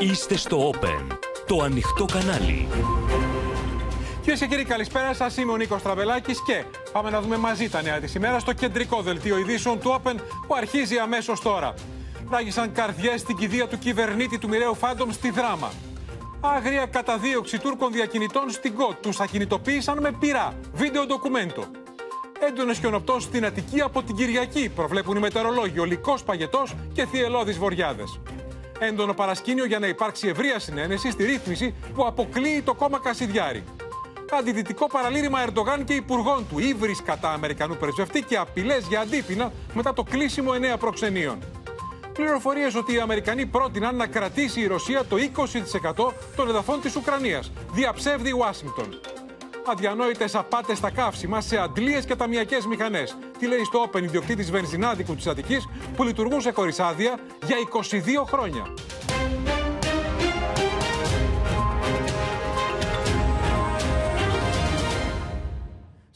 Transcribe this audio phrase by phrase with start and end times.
[0.00, 1.16] Είστε στο Open,
[1.46, 2.68] το ανοιχτό κανάλι.
[4.20, 5.36] Κυρίες και κύριοι, καλησπέρα σας.
[5.36, 9.02] Είμαι ο Νίκος Τραβελάκη και πάμε να δούμε μαζί τα νέα της ημέρας στο κεντρικό
[9.02, 10.14] δελτίο ειδήσεων του Open
[10.46, 11.74] που αρχίζει αμέσως τώρα.
[12.30, 15.72] Ράγισαν καρδιές στην κηδεία του κυβερνήτη του μοιραίου Φάντομ στη δράμα.
[16.40, 18.96] Άγρια καταδίωξη Τούρκων διακινητών στην ΚΟΤ.
[19.02, 20.54] Τους ακινητοποίησαν με πυρά.
[20.72, 21.64] Βίντεο ντοκουμέντο.
[22.48, 25.78] Έντονο χιονοπτό στην Αττική από την Κυριακή, προβλέπουν οι μετεωρολόγοι.
[25.78, 28.20] Ολικό παγετός και θυελώδεις βοριάδες.
[28.82, 33.64] Έντονο παρασκήνιο για να υπάρξει ευρεία συνένεση στη ρύθμιση που αποκλείει το κόμμα Κασιδιάρη.
[34.38, 39.92] Αντιδυτικό παραλήρημα Ερντογάν και υπουργών του, ύβρι κατά Αμερικανού πρεσβευτή και απειλές για αντίπεινα μετά
[39.92, 41.38] το κλείσιμο εννέα προξενείων.
[42.12, 47.52] Πληροφορίες ότι οι Αμερικανοί πρότειναν να κρατήσει η Ρωσία το 20% των εδαφών της Ουκρανίας.
[47.72, 49.00] Διαψεύδει η Ουάσιγκτον.
[49.66, 53.16] Αδιανόητες απάτες στα καύσιμα σε αντλίες και ταμιακές μηχανές.
[53.38, 58.62] Τι λέει στο Open ιδιοκτήτης βενζινάδικου της Αττικής που λειτουργούσε χωρίς άδεια για 22 χρόνια.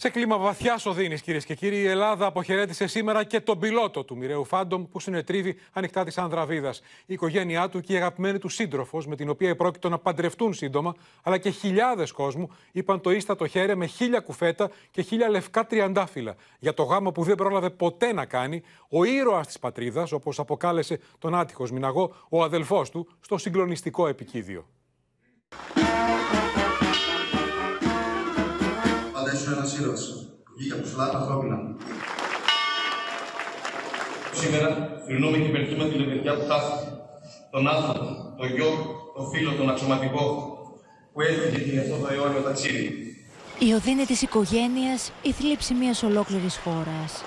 [0.05, 4.16] Σε κλίμα βαθιάς οδύνης, κυρίες και κύριοι, η Ελλάδα αποχαιρέτησε σήμερα και τον πιλότο του
[4.16, 6.80] μοιραίου Φάντομ που συνετρίβει ανοιχτά της Ανδραβίδας.
[7.06, 10.94] Η οικογένειά του και η αγαπημένη του σύντροφος, με την οποία πρόκειτο να παντρευτούν σύντομα,
[11.22, 16.34] αλλά και χιλιάδες κόσμου, είπαν το ίστατο χέρι με χίλια κουφέτα και χίλια λευκά τριαντάφυλλα
[16.58, 21.00] για το γάμο που δεν πρόλαβε ποτέ να κάνει ο ήρωας της πατρίδας, όπως αποκάλεσε
[21.19, 24.66] τον άτυχος Μιναγό, ο αδελφός του, στο συγκλονιστικό επικίδιο.
[30.56, 31.58] Βγήκε από ψηλά τα ανθρώπινα.
[34.33, 34.69] Σήμερα
[35.06, 36.88] θρυνούμε και υπερχούμε τη λεβεδιά που χάθηκε.
[37.50, 38.70] Τον άνθρωπο, τον γιο,
[39.16, 40.25] τον φίλο, τον αξιωματικό
[41.12, 43.16] που έφυγε για αυτό το αιώνιο ταξίδι.
[43.58, 47.22] Η οδύνη της οικογένειας, η θλίψη μιας ολόκληρης χώρας.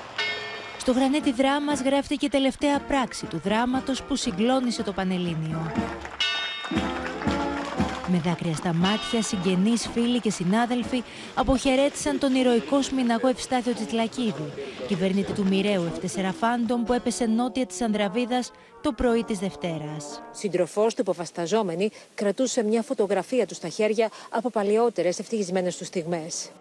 [0.78, 5.72] Στο γρανίτι δράμας γράφτηκε η τελευταία πράξη του δράματος που συγκλώνησε το Πανελλήνιο.
[8.09, 11.03] Με δάκρυα στα μάτια, συγγενείς, φίλοι και συνάδελφοι
[11.36, 14.52] αποχαιρέτησαν τον ηρωικό σμιναγό Ευστάθιο Τσιτλακίδη,
[14.87, 18.52] κυβερνήτη του μοιραίου F4 Φάντομ που έπεσε νότια της Ανδραβίδας
[18.82, 20.21] το πρωί της Δευτέρας.
[20.32, 26.52] Συντροφός του υποφασταζόμενη κρατούσε μια φωτογραφία του στα χέρια από παλιότερες ευτυχισμένες του στιγμές.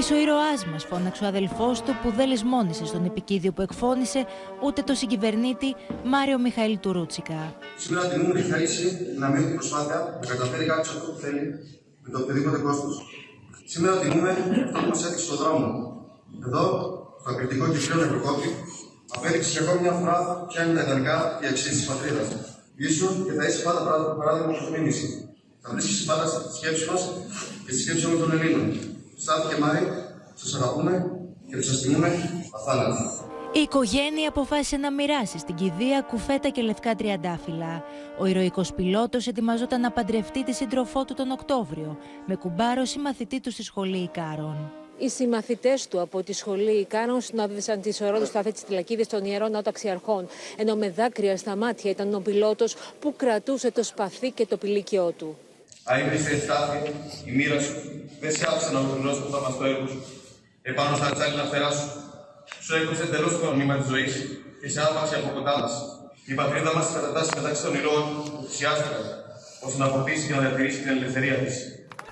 [0.00, 4.20] Είσαι ο ήρωάς μας, φώναξε ο αδελφός του που δεν λησμόνησε στον επικίδιο που εκφώνησε
[4.64, 5.68] ούτε το συγκυβερνήτη
[6.12, 7.40] Μάριο Μιχαήλ Τουρούτσικα.
[7.84, 8.86] Σήμερα τιμούμε τη θέληση
[9.20, 11.42] να μείνει την προσπάθεια να καταφέρει κάποιος αυτό που θέλει
[12.02, 12.94] με το οποιοδήποτε κόστος.
[13.72, 14.30] Σήμερα τιμούμε
[14.66, 15.68] αυτό που μας έδειξε στον δρόμο.
[16.46, 16.64] Εδώ,
[17.20, 18.48] στο ακριτικό και πλέον Ευρωκόπη,
[19.16, 20.16] απέδειξε για ακόμη μια φορά
[20.48, 22.28] ποια είναι τα ιδανικά και οι αξίες της πατρίδας.
[22.86, 23.80] Ήσουν και θα είσαι πάντα
[24.18, 25.06] παράδειγμα προς μήνυση.
[25.62, 27.02] Θα βρίσκεις πάντα στη σκέψη μας
[27.64, 28.66] και στη σκέψη όλων των Ελλήνων.
[29.20, 29.86] Στάθηκε Μάρη,
[30.34, 31.10] σας αγαπούμε
[31.48, 32.08] και σας τιμούμε
[32.52, 33.24] αθάνατα.
[33.52, 37.84] Η οικογένεια αποφάσισε να μοιράσει στην κηδεία κουφέτα και λευκά τριαντάφυλλα.
[38.18, 43.50] Ο ηρωικός πιλότος ετοιμαζόταν να παντρευτεί τη σύντροφό του τον Οκτώβριο, με κουμπάρο συμμαθητή του
[43.50, 44.72] στη σχολή Ικάρων.
[44.98, 49.24] Οι συμμαθητές του από τη σχολή Ικάρων συνόδευσαν τη σωρό του σταθέ της Τυλακίδης των
[49.24, 50.26] ιερών Ναοταξιαρχών,
[50.56, 55.14] ενώ με δάκρυα στα μάτια ήταν ο πιλότος που κρατούσε το σπαθί και το πηλίκιό
[55.18, 55.36] του.
[55.84, 56.78] Αείμνησε στάθη,
[57.24, 57.74] η μοίρα σου
[58.20, 60.02] δεν σε άφησε να ολοκληρώσει το θαυμαστό έργο σου.
[60.62, 61.88] Επάνω στα τσάλινα φτερά σου,
[62.60, 64.12] σου έκοψε εντελώς το νήμα της ζωής
[64.60, 65.72] και σε άπαξε από κοντά μας.
[66.24, 69.02] Η πατρίδα μας κατατάσσει μεταξύ των ηρώων που θυσιάστηκαν,
[69.60, 71.54] ώστε να αποκτήσει και να διατηρήσει την ελευθερία της.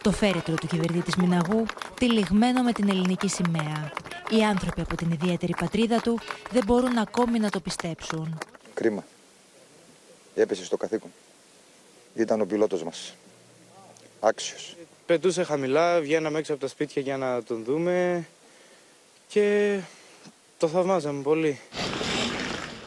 [0.02, 3.92] Το φέρετρο του κυβερνήτη Μιναγού, τυλιγμένο με την ελληνική σημαία.
[4.30, 6.18] Οι άνθρωποι από την ιδιαίτερη πατρίδα του
[6.50, 8.38] δεν μπορούν ακόμη να το πιστέψουν.
[8.74, 9.04] Κρίμα.
[10.34, 11.10] Έπεσε στο καθήκον.
[12.14, 13.14] Ήταν ο πιλότος μας
[14.20, 14.76] άξιος.
[15.06, 18.26] Πετούσε χαμηλά, βγαίναμε έξω από τα σπίτια για να τον δούμε
[19.28, 19.78] και
[20.58, 21.60] το θαυμάζαμε πολύ.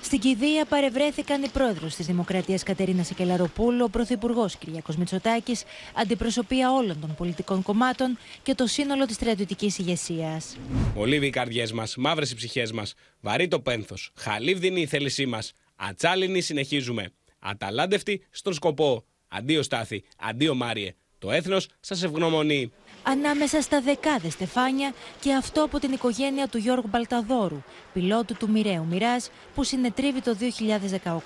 [0.02, 7.00] Στην κηδεία παρευρέθηκαν οι πρόεδρος της Δημοκρατίας Κατερίνα Σεκελαροπούλου, ο πρωθυπουργός Κυριακός Μητσοτάκης, αντιπροσωπεία όλων
[7.00, 10.58] των πολιτικών κομμάτων και το σύνολο της στρατιωτικής ηγεσίας.
[10.96, 15.54] Ολίβοι οι καρδιές μας, μαύρες οι ψυχές μας, βαρύ το πένθος, χαλίβδινη η θέλησή μας,
[15.76, 17.12] ατσάλινη συνεχίζουμε.
[17.40, 19.06] Αταλάντευτοι στον σκοπό.
[19.28, 20.94] Αντίο Στάθη, αντίο Μάριε.
[21.22, 22.72] Το έθνος σας ευγνωμονεί.
[23.04, 27.62] Ανάμεσα στα δεκάδες στεφάνια και αυτό από την οικογένεια του Γιώργου Μπαλταδόρου,
[27.94, 30.36] πιλότου του Μοιραίου Μοιράς, που συνετρίβει το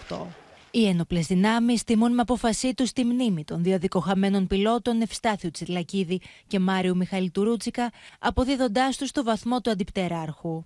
[0.09, 0.27] 2018.
[0.71, 6.21] Οι ένοπλες δυνάμεις τιμούν με απόφασή τους τη μνήμη των δύο δικοχαμένων πιλότων Ευστάθιου Τσιρλακίδη
[6.47, 10.65] και Μάριου Μιχαήλ Τουρούτσικα, αποδίδοντάς τους στο βαθμό του αντιπτεράρχου.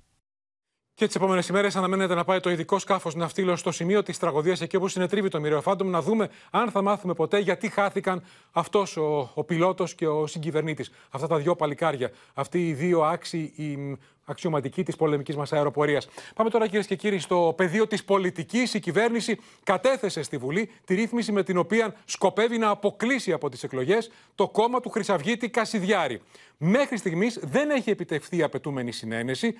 [0.99, 4.61] Και τις επόμενες ημέρες αναμένεται να πάει το ειδικό σκάφος ναυτίλων στο σημείο της τραγωδίας,
[4.61, 8.97] εκεί όπου συνετρίβει το μοιραίο Φάντομ, να δούμε αν θα μάθουμε ποτέ γιατί χάθηκαν αυτός
[8.97, 10.91] ο, ο πιλότος και ο συγκυβερνήτης.
[11.09, 13.97] Αυτά τα δυο παλικάρια, αυτοί οι δύο άξιοι, οι
[14.29, 16.07] αξιωματική της πολεμικής μας αεροπορίας.
[16.35, 18.73] Πάμε τώρα, κυρίες και κύριοι, στο πεδίο της πολιτικής.
[18.73, 23.63] Η κυβέρνηση κατέθεσε στη Βουλή τη ρύθμιση με την οποία σκοπεύει να αποκλείσει από τις
[23.63, 26.21] εκλογές το κόμμα του Χρυσαυγίτη Κασιδιάρη.
[26.57, 29.55] Μέχρι στιγμής δεν έχει επιτευχθεί η απαιτούμενη συνένεση.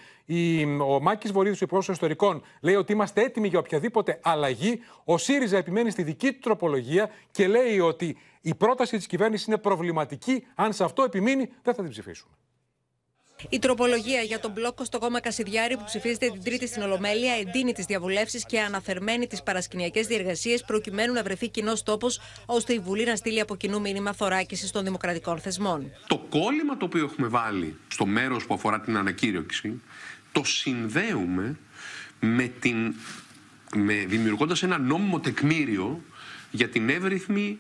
[0.88, 4.80] Ο Μάκης Βορύδης, ο Υπουργό Ιστορικών, λέει ότι είμαστε έτοιμοι για οποιαδήποτε αλλαγή.
[5.04, 9.58] Ο ΣΥΡΙΖΑ επιμένει στη δική του τροπολογία και λέει ότι η πρόταση της κυβέρνησης είναι
[9.58, 10.46] προβληματική.
[10.56, 12.34] Αν σε αυτό επιμείνει, δεν θα την ψηφίσουμε.
[13.50, 17.74] Η τροπολογία για τον μπλόκο στο κόμμα Κασιδιάρη που ψηφίζεται την Τρίτη στην Ολομέλεια εντείνει
[17.74, 23.06] τις διαβουλεύσεις και αναθερμένη τις παρασκηνιακές διεργασίες προκειμένου να βρεθεί κοινός τόπος ώστε η Βουλή
[23.06, 25.92] να στείλει από κοινού μήνυμα θωράκισης των δημοκρατικών θεσμών.
[26.08, 29.82] Το κόλλημα το οποίο έχουμε βάλει στο μέρος που αφορά την ανακήρυξη
[30.32, 31.58] το συνδέουμε
[32.20, 32.94] με την.
[33.76, 36.02] Με, δημιουργώντας ένα νόμιμο τεκμήριο
[36.52, 37.58] για την εύρυθμη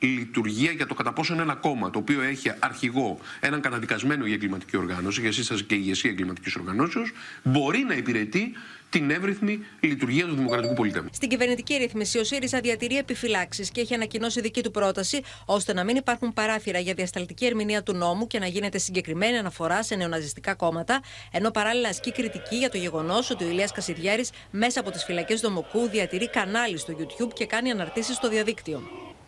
[0.00, 4.34] λειτουργία για το κατά πόσο είναι ένα κόμμα το οποίο έχει αρχηγό έναν καταδικασμένο για
[4.34, 7.12] εγκληματική οργάνωση, για σύσταση και ηγεσία εγκληματικής οργανώσεως,
[7.42, 8.52] μπορεί να υπηρετεί
[8.90, 11.08] την εύρυθμη λειτουργία του δημοκρατικού πολιτεύου.
[11.12, 15.84] Στην κυβερνητική ρύθμιση, ο ΣΥΡΙΖΑ διατηρεί επιφυλάξεις και έχει ανακοινώσει δική του πρόταση, ώστε να
[15.84, 20.54] μην υπάρχουν παράθυρα για διασταλτική ερμηνεία του νόμου και να γίνεται συγκεκριμένη αναφορά σε νεοναζιστικά
[20.54, 25.04] κόμματα, ενώ παράλληλα ασκεί κριτική για το γεγονός ότι ο Ηλίας Κασιδιάρης μέσα από τις
[25.04, 28.82] φυλακές Δομοκού διατηρεί κανάλι στο YouTube και κάνει αναρτήσεις στο διαδίκτυο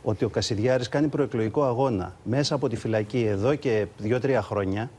[0.09, 4.91] ότι ο Κασιδιάρης κάνει προεκλογικό αγώνα μέσα από τη φυλακή εδώ και δύο-τρία χρόνια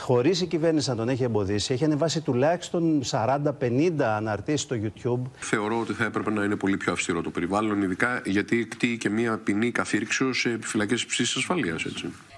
[0.00, 5.30] χωρίς η κυβέρνηση να τον έχει εμποδίσει, έχει ανεβάσει τουλάχιστον 40-50 αναρτήσεις στο YouTube.
[5.38, 9.08] Θεωρώ ότι θα έπρεπε να είναι πολύ πιο αυστηρό το περιβάλλον, ειδικά γιατί εκτείει και
[9.08, 11.84] μια ποινή καθήρξεω σε επιφυλακέ ψήσης ασφαλείας.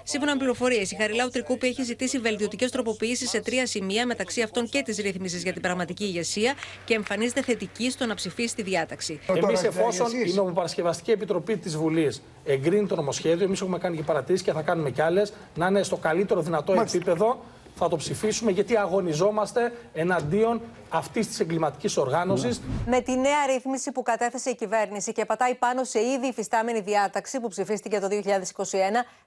[0.07, 4.69] Σύμφωνα με πληροφορίες, η Χαριλάου Τρικούπη έχει ζητήσει βελτιωτικές τροποποιήσεις σε τρία σημεία, μεταξύ αυτών
[4.69, 6.53] και της ρύθμισης για την πραγματική ηγεσία
[6.85, 9.19] και εμφανίζεται θετική στο να ψηφίσει τη διάταξη.
[9.35, 14.45] Εμείς, εφόσον η Νομοπαρασκευαστική Επιτροπή της Βουλής εγκρίνει το νομοσχέδιο, εμείς έχουμε κάνει και παρατηρήσεις
[14.45, 17.39] και θα κάνουμε κι άλλες, να είναι στο καλύτερο δυνατό επίπεδο
[17.75, 20.61] θα το ψηφίσουμε γιατί αγωνιζόμαστε εναντίον
[20.95, 22.61] αυτής της εγκληματικής οργάνωσης.
[22.85, 27.39] Με τη νέα ρύθμιση που κατέθεσε η κυβέρνηση και πατάει πάνω σε ήδη υφιστάμενη διάταξη
[27.39, 28.15] που ψηφίστηκε το 2021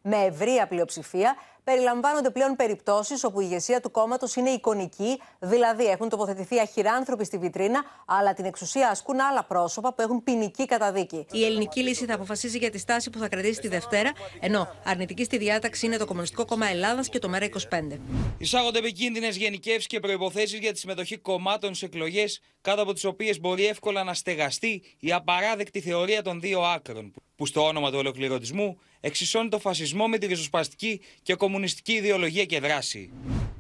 [0.03, 6.09] με ευρεία πλειοψηφία, περιλαμβάνονται πλέον περιπτώσεις όπου η ηγεσία του κόμματος είναι εικονική, δηλαδή έχουν
[6.09, 11.27] τοποθετηθεί αχυράνθρωποι στη βιτρίνα, αλλά την εξουσία ασκούν άλλα πρόσωπα που έχουν ποινική καταδίκη.
[11.33, 15.25] Η ελληνική λύση θα αποφασίζει για τη στάση που θα κρατήσει τη Δευτέρα, ενώ αρνητική
[15.25, 17.99] στη διάταξη είναι το Κομμουνιστικό Κόμμα Ελλάδας και το ΜΕΡΑ25.
[18.39, 23.41] Εισάγονται επικίνδυνες γενικεύσει και προποθέσει για τη συμμετοχή κομμάτων σε εκλογές, κάτω από τις οποίες
[23.41, 28.79] μπορεί εύκολα να στεγαστεί η απαράδεκτη θεωρία των δύο άκρων, που στο όνομα του ολοκληρωτισμού
[29.01, 33.11] εξισώνει το φασισμό με τη ριζοσπαστική και κομμουνιστική ιδεολογία και δράση.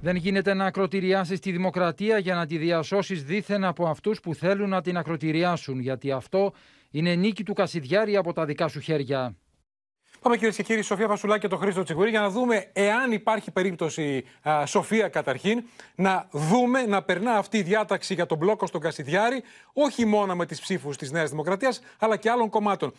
[0.00, 4.68] Δεν γίνεται να ακροτηριάσεις τη δημοκρατία για να τη διασώσεις δίθεν από αυτούς που θέλουν
[4.68, 6.52] να την ακροτηριάσουν, γιατί αυτό
[6.90, 9.36] είναι νίκη του Κασιδιάρη από τα δικά σου χέρια.
[10.22, 13.50] Πάμε κυρίες και κύριοι, Σοφία Φασουλάκη και τον Χρήστο Τσιγουρή για να δούμε εάν υπάρχει
[13.50, 18.80] περίπτωση, α, Σοφία καταρχήν, να δούμε να περνά αυτή η διάταξη για τον μπλόκο στον
[18.80, 19.42] Κασιδιάρη,
[19.72, 22.92] όχι μόνο με τις ψήφους της Νέας Δημοκρατίας, αλλά και άλλων κομμάτων.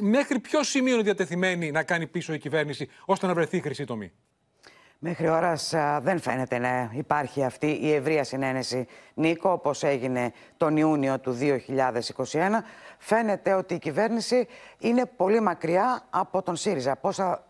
[0.00, 3.84] Μέχρι ποιο σημείο είναι διατεθειμένη να κάνει πίσω η κυβέρνηση ώστε να βρεθεί η χρυσή
[3.84, 4.12] τομή;
[5.04, 11.18] Μέχρι ώρας δεν φαίνεται να υπάρχει αυτή η ευρεία συνένεση, Νίκο, όπως έγινε τον Ιούνιο
[11.18, 12.64] του 2021.
[12.98, 14.46] Φαίνεται ότι η κυβέρνηση
[14.78, 16.96] είναι πολύ μακριά από τον ΣΥΡΙΖΑ.
[16.96, 17.44] Πόσα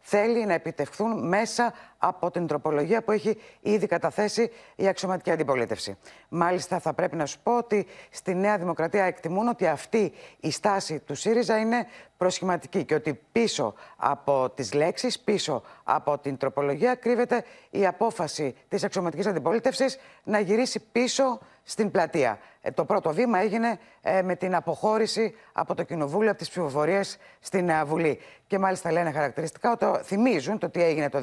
[0.00, 1.72] θέλει να επιτευχθούν μέσα
[2.02, 5.96] από την τροπολογία που έχει ήδη καταθέσει η αξιωματική αντιπολίτευση.
[6.28, 10.98] Μάλιστα, θα πρέπει να σου πω ότι στη Νέα Δημοκρατία εκτιμούν ότι αυτή η στάση
[10.98, 17.44] του ΣΥΡΙΖΑ είναι προσχηματική και ότι πίσω από τις λέξεις, πίσω από την τροπολογία κρύβεται
[17.70, 22.38] η απόφαση της αξιωματικής αντιπολίτευσης να γυρίσει πίσω στην πλατεία.
[22.62, 27.16] Ε, το πρώτο βήμα έγινε ε, με την αποχώρηση από το Κοινοβούλιο, από τις ψηφοφορίες
[27.40, 28.20] στην ε, Βουλή.
[28.46, 31.20] Και μάλιστα λένε χαρακτηριστικά ότι θυμίζουν το τι έγινε το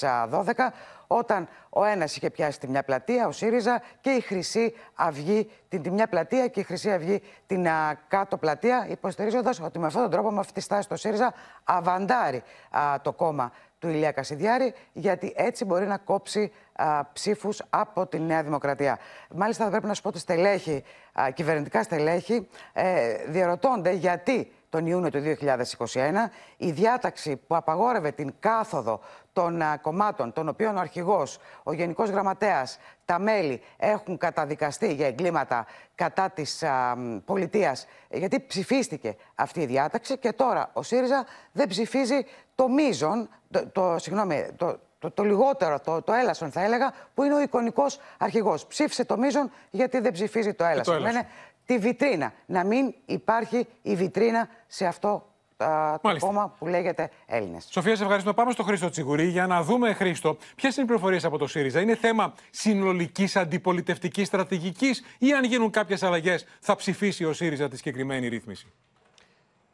[0.00, 0.72] 2012,
[1.06, 5.82] όταν ο ένας είχε πιάσει τη μια πλατεία, ο ΣΥΡΙΖΑ, και η Χρυσή Αυγή την
[5.82, 7.66] τη μια πλατεία και η Χρυσή Αυγή την
[8.08, 11.34] κάτω πλατεία, υποστηρίζοντας ότι με αυτόν τον τρόπο, με αυτή τη στάση, το ΣΥΡΙΖΑ
[11.64, 12.42] αβαντάρει
[13.02, 16.52] το κόμμα του Ηλία Κασιδιάρη, γιατί έτσι μπορεί να κόψει
[17.12, 18.98] ψήφους από τη Νέα Δημοκρατία.
[19.34, 24.86] Μάλιστα, θα πρέπει να σου πω ότι στελέχη, α, κυβερνητικά στελέχη ε, διαρωτώνται γιατί τον
[24.86, 25.96] Ιούνιο του 2021
[26.56, 29.00] η διάταξη που απαγόρευε την κάθοδο
[29.36, 35.66] των κομμάτων, των οποίων ο αρχηγός, ο Γενικός Γραμματέας, τα μέλη έχουν καταδικαστεί για εγκλήματα
[35.94, 42.26] κατά της α, πολιτείας, γιατί ψηφίστηκε αυτή η διάταξη και τώρα ο ΣΥΡΙΖΑ δεν ψηφίζει
[42.54, 47.22] το μείζον, το, το, συγγνώμη, το, το, το λιγότερο, το, το έλασον θα έλεγα, που
[47.22, 48.66] είναι ο εικονικός αρχηγός.
[48.66, 50.94] Ψήφισε το μείζον γιατί δεν ψηφίζει το έλασον.
[50.94, 51.26] Το έλασον.
[51.66, 52.32] τη βιτρίνα.
[52.46, 55.26] Να μην υπάρχει η βιτρίνα σε αυτό
[55.56, 56.26] το Μάλιστα.
[56.26, 57.66] κόμμα που λέγεται Έλληνες.
[57.70, 58.34] Σοφία, σε ευχαριστούμε.
[58.34, 61.80] Πάμε στο Χρήστο Τσιγουρή για να δούμε, Χρήστο, ποιες είναι οι πληροφορίες από το ΣΥΡΙΖΑ.
[61.80, 67.76] Είναι θέμα συνολικής αντιπολιτευτικής στρατηγικής ή αν γίνουν κάποιες αλλαγές θα ψηφίσει ο ΣΥΡΙΖΑ τη
[67.76, 68.66] συγκεκριμένη ρύθμιση;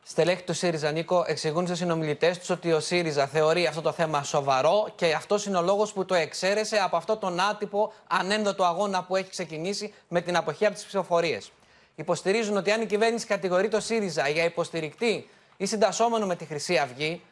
[0.02, 4.22] Στελέχη του ΣΥΡΙΖΑ, Νίκο, εξηγούν σε συνομιλητές τους ότι ο ΣΥΡΙΖΑ θεωρεί αυτό το θέμα
[4.22, 9.02] σοβαρό και αυτός είναι ο λόγος που το εξαίρεσε από αυτό τον άτυπο ανένδοτο αγώνα
[9.02, 11.52] που έχει ξεκινήσει με την αποχή από τις ψηφοφορίες.
[11.94, 15.28] Υποστηρίζουν ότι αν η κυβέρνηση κατηγορεί το ΣΥΡΙΖΑ για υποστηρικτή
[15.62, 17.22] ή συντασσόμενο με τη Χρυσή Αυγή,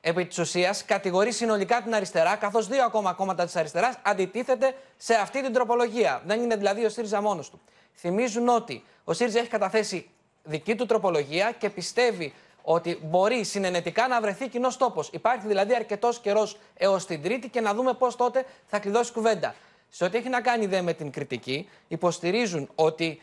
[0.00, 5.14] επί της ουσίας κατηγορεί συνολικά την αριστερά, καθώς δύο ακόμα κόμματα της αριστεράς αντιτίθεται σε
[5.14, 6.22] αυτή την τροπολογία.
[6.26, 7.60] Δεν είναι δηλαδή ο ΣΥΡΙΖΑ μόνος του.
[7.94, 10.10] Θυμίζουν ότι ο ΣΥΡΙΖΑ έχει καταθέσει
[10.42, 15.08] δική του τροπολογία και πιστεύει ότι μπορεί συνενετικά να βρεθεί κοινός τόπος.
[15.12, 19.54] Υπάρχει δηλαδή αρκετός καιρός έως την Τρίτη και να δούμε πώς τότε θα κλειδώσει κουβέντα.
[19.88, 23.20] Σε ό,τι έχει να κάνει δε με την κριτική, υποστηρίζουν ότι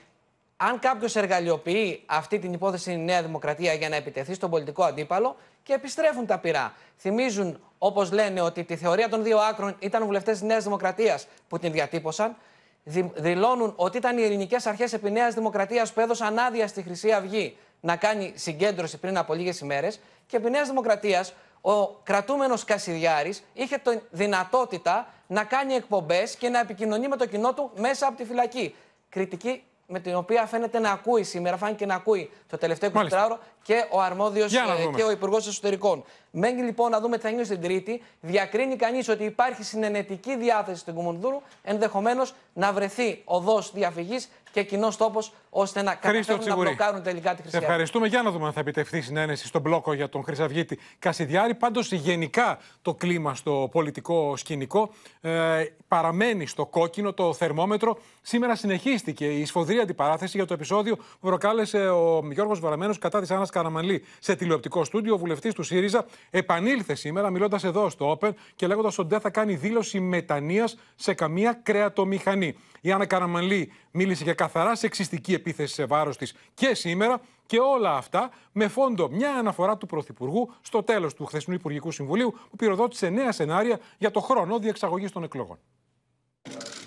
[0.57, 5.35] αν κάποιος εργαλειοποιεί αυτή την υπόθεση στην Νέα Δημοκρατία για να επιτεθεί στον πολιτικό αντίπαλο
[5.63, 6.73] και επιστρέφουν τα πειρά.
[6.97, 11.59] Θυμίζουν, όπως λένε, ότι τη θεωρία των δύο άκρων ήταν βουλευτές της Νέας Δημοκρατίας που
[11.59, 12.35] την διατύπωσαν.
[12.83, 17.11] Δη- δηλώνουν ότι ήταν οι ελληνικές αρχές επί Νέας Δημοκρατίας που έδωσαν άδεια στη Χρυσή
[17.11, 19.99] Αυγή να κάνει συγκέντρωση πριν από λίγες ημέρες.
[20.27, 26.59] Και επί Νέας Δημοκρατίας ο κρατούμενος Κασιδιάρης είχε τη δυνατότητα να κάνει εκπομπές και να
[26.59, 28.75] επικοινωνεί με το κοινό του μέσα από τη φυλακή.
[29.09, 29.63] Κριτική
[29.93, 34.01] με την οποία φαίνεται να ακούει σήμερα, φάνηκε να ακούει το τελευταίο 24ωρο και ο
[34.01, 34.97] αρμόδιος Για να δούμε.
[34.97, 36.03] και ο Υπουργός Εσωτερικών.
[36.31, 38.01] Μένει λοιπόν να δούμε τι θα γίνει στην Τρίτη.
[38.21, 44.97] Διακρίνει κανείς ότι υπάρχει συνενετική διάθεση στην Κουμουνδούρου, ενδεχομένως να βρεθεί οδός διαφυγής και κοινός
[44.97, 46.67] τόπος ώστε να Χρήστο καταφέρουν να Τσιγουρή.
[46.75, 47.65] μπλοκάρουν τελικά τη Σε Χρυσή Αυγή.
[47.65, 48.07] ευχαριστούμε.
[48.07, 51.55] Για να δούμε αν θα επιτευχθεί συνένεση στον μπλόκο για τον Χρυσαυγίτη Κασιδιάρη.
[51.55, 54.89] Πάντως, γενικά το κλίμα στο πολιτικό σκηνικό
[55.21, 57.97] ε, παραμένει στο κόκκινο το θερμόμετρο.
[58.21, 63.31] Σήμερα συνεχίστηκε η σφοδρή αντιπαράθεση για το επεισόδιο που προκάλεσε ο Γιώργος Βαραμένος κατά της
[63.31, 65.13] Άννας Καραμαλή σε τηλεοπτικό στούντιο.
[65.13, 69.29] Ο βουλευτής του ΣΥΡΙΖΑ επανήλθε σήμερα, μιλώντας εδώ στο Open και λέγοντας ότι δεν θα
[69.29, 72.55] κάνει δήλωση μετανία σε καμία κρεατομηχανή.
[72.81, 77.21] Η Άννα Καραμαλή μίλησε για καθαρά σεξιστική επίθεση σε βάρος της και σήμερα.
[77.45, 82.31] Και όλα αυτά με φόντο μια αναφορά του Πρωθυπουργού στο τέλος του χθεσινού Υπουργικού Συμβουλίου
[82.49, 85.59] που πυροδότησε νέα σενάρια για το χρόνο διεξαγωγής των εκλογών.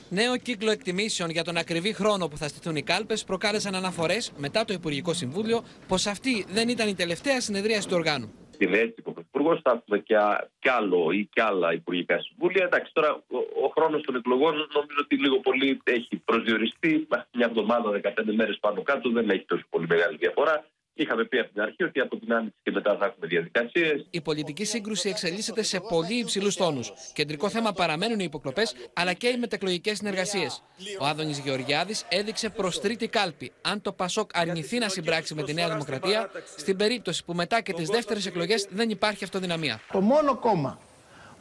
[0.09, 4.65] Νέο κύκλο εκτιμήσεων για τον ακριβή χρόνο που θα στηθούν οι κάλπες προκάλεσαν αναφορές μετά
[4.65, 8.33] το Υπουργικό Συμβούλιο πως αυτή δεν ήταν η τελευταία συνεδρίαση του οργάνου.
[8.51, 12.65] Στην έτσι ο Πρωθυπουργός θα έχουμε και, α- κι άλλο ή κι άλλα υπουργικά συμβούλια.
[12.65, 17.07] Εντάξει, τώρα ο, ο χρόνος των εκλογών νομίζω ότι λίγο πολύ έχει προσδιοριστεί.
[17.33, 20.65] Μια εβδομάδα, 15 μέρες πάνω κάτω δεν έχει τόσο πολύ μεγάλη διαφορά.
[20.99, 24.07] Είχαμε πει από την αρχή ότι από την άνοιξη και μετά θα έχουμε διαδικασίες.
[24.11, 26.93] Η πολιτική σύγκρουση εξελίσσεται σε πολύ υψηλούς τόνους.
[27.15, 30.63] Κεντρικό θέμα παραμένουν οι υποκλοπές αλλά και οι μετεκλογικές συνεργασίες.
[31.01, 35.55] Ο Άδωνης Γεωργιάδης έδειξε προς τρίτη κάλπη αν το Πασόκ αρνηθεί να συμπράξει με τη
[35.55, 39.81] Νέα Δημοκρατία, στην περίπτωση που μετά και τις δεύτερες εκλογές δεν υπάρχει αυτοδυναμία.
[39.93, 40.79] Το μόνο κόμμα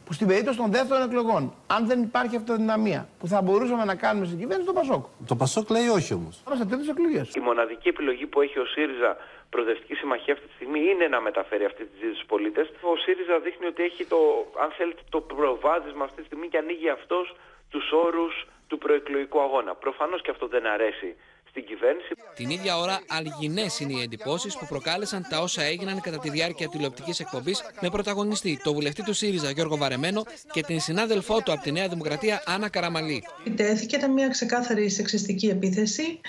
[0.04, 4.26] που στην περίπτωση των δεύτερων εκλογών, αν δεν υπάρχει αυτοδυναμία που θα μπορούσαμε να κάνουμε
[4.26, 5.06] στην κυβέρνηση, το Πασόκ.
[5.26, 6.40] Το Πασόκ λέει όχι όμως.
[6.44, 7.34] Πάμε σε τέτοιε εκλογές.
[7.34, 9.16] Η μοναδική επιλογή που έχει ο ΣΥΡΙΖΑ
[9.50, 12.66] προοδευτική συμμαχία αυτή τη στιγμή είναι να μεταφέρει αυτή τη ζήτηση στους πολίτες.
[12.80, 14.18] Ο ΣΥΡΙΖΑ δείχνει ότι έχει το,
[14.64, 17.36] αν θέλετε, το προβάδισμα αυτή τη στιγμή και ανοίγει αυτός
[17.70, 19.74] τους όρους του προεκλογικού αγώνα.
[19.74, 21.16] Προφανώς και αυτό δεν αρέσει
[21.56, 22.08] στην κυβέρνηση.
[22.34, 26.68] Την ίδια ώρα, αλγινές είναι οι εντυπώσεις που προκάλεσαν τα όσα έγιναν κατά τη διάρκεια
[26.68, 30.22] τηλεοπτικής εκπομπής με πρωταγωνιστή το βουλευτή του ΣΥΡΙΖΑ Γιώργο Βαρεμένο
[30.52, 33.24] και την συνάδελφό του από τη Νέα Δημοκρατία Άννα Καραμαλή.
[33.46, 36.20] Επιτέθηκε, ήταν μια ξεκάθαρη σεξιστική επίθεση.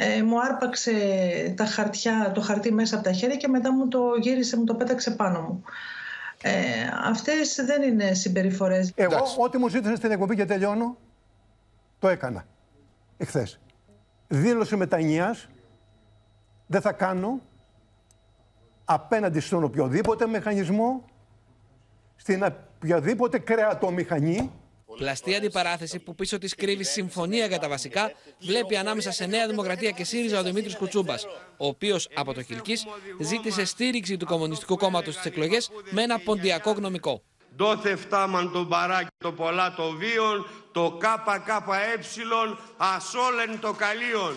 [0.00, 0.92] Ε, μου άρπαξε
[1.56, 4.74] τα χαρτιά, το χαρτί μέσα από τα χέρια και μετά μου το γύρισε, μου το
[4.74, 5.62] πέταξε πάνω μου.
[6.42, 6.52] Ε,
[7.04, 8.92] αυτές δεν είναι συμπεριφορές.
[8.94, 10.96] Εγώ, ό,τι μου ζήτησες στην εκπομπή και τελειώνω,
[11.98, 12.46] το έκανα.
[13.16, 13.60] Εχθές.
[14.28, 15.48] Δήλωση μετανιάς
[16.66, 17.40] δεν θα κάνω
[18.84, 21.04] απέναντι στον οποιοδήποτε μηχανισμό,
[22.16, 22.44] στην
[22.76, 24.52] οποιαδήποτε κρεατομηχανή,
[24.98, 29.90] Πλαστή αντιπαράθεση που πίσω της κρύβει συμφωνία για τα βασικά βλέπει ανάμεσα σε Νέα Δημοκρατία
[29.90, 31.24] και ΣΥΡΙΖΑ ο Δημήτρης Κουτσούμπας,
[31.56, 32.78] ο οποίος από το Χιλκή
[33.20, 37.22] ζήτησε στήριξη του Κομμουνιστικού Κόμματος στις εκλογές με ένα ποντιακό γνωμικό.
[37.56, 44.34] Δόθε φτάμαν τον παράκι το πολλά το βίον, το ΚΚΕ, ασόλεν το καλίον.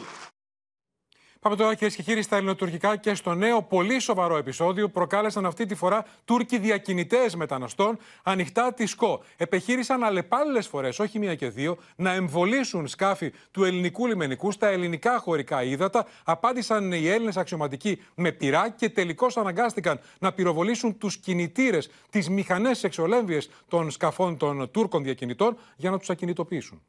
[1.44, 5.66] Πάμε τώρα κυρίες και κύριοι στα ελληνοτουρκικά και στο νέο πολύ σοβαρό επεισόδιο προκάλεσαν αυτή
[5.66, 9.24] τη φορά Τούρκοι διακινητές μεταναστών ανοιχτά τη ΣΚΟ.
[9.38, 15.20] Επεχείρησαν αλλεπάλληλες φορές, όχι μία και δύο, να εμβολήσουν σκάφη του ελληνικού λιμενικού στα ελληνικά
[15.20, 16.06] χωρικά ύδατα.
[16.24, 22.84] Απάντησαν οι Έλληνες αξιωματικοί με πυρά και τελικώς αναγκάστηκαν να πυροβολήσουν τους κινητήρες, τις μηχανές
[22.84, 26.82] εξολέμβειες των σκαφών των Τούρκων διακινητών για να τους ακινητοποιήσουν.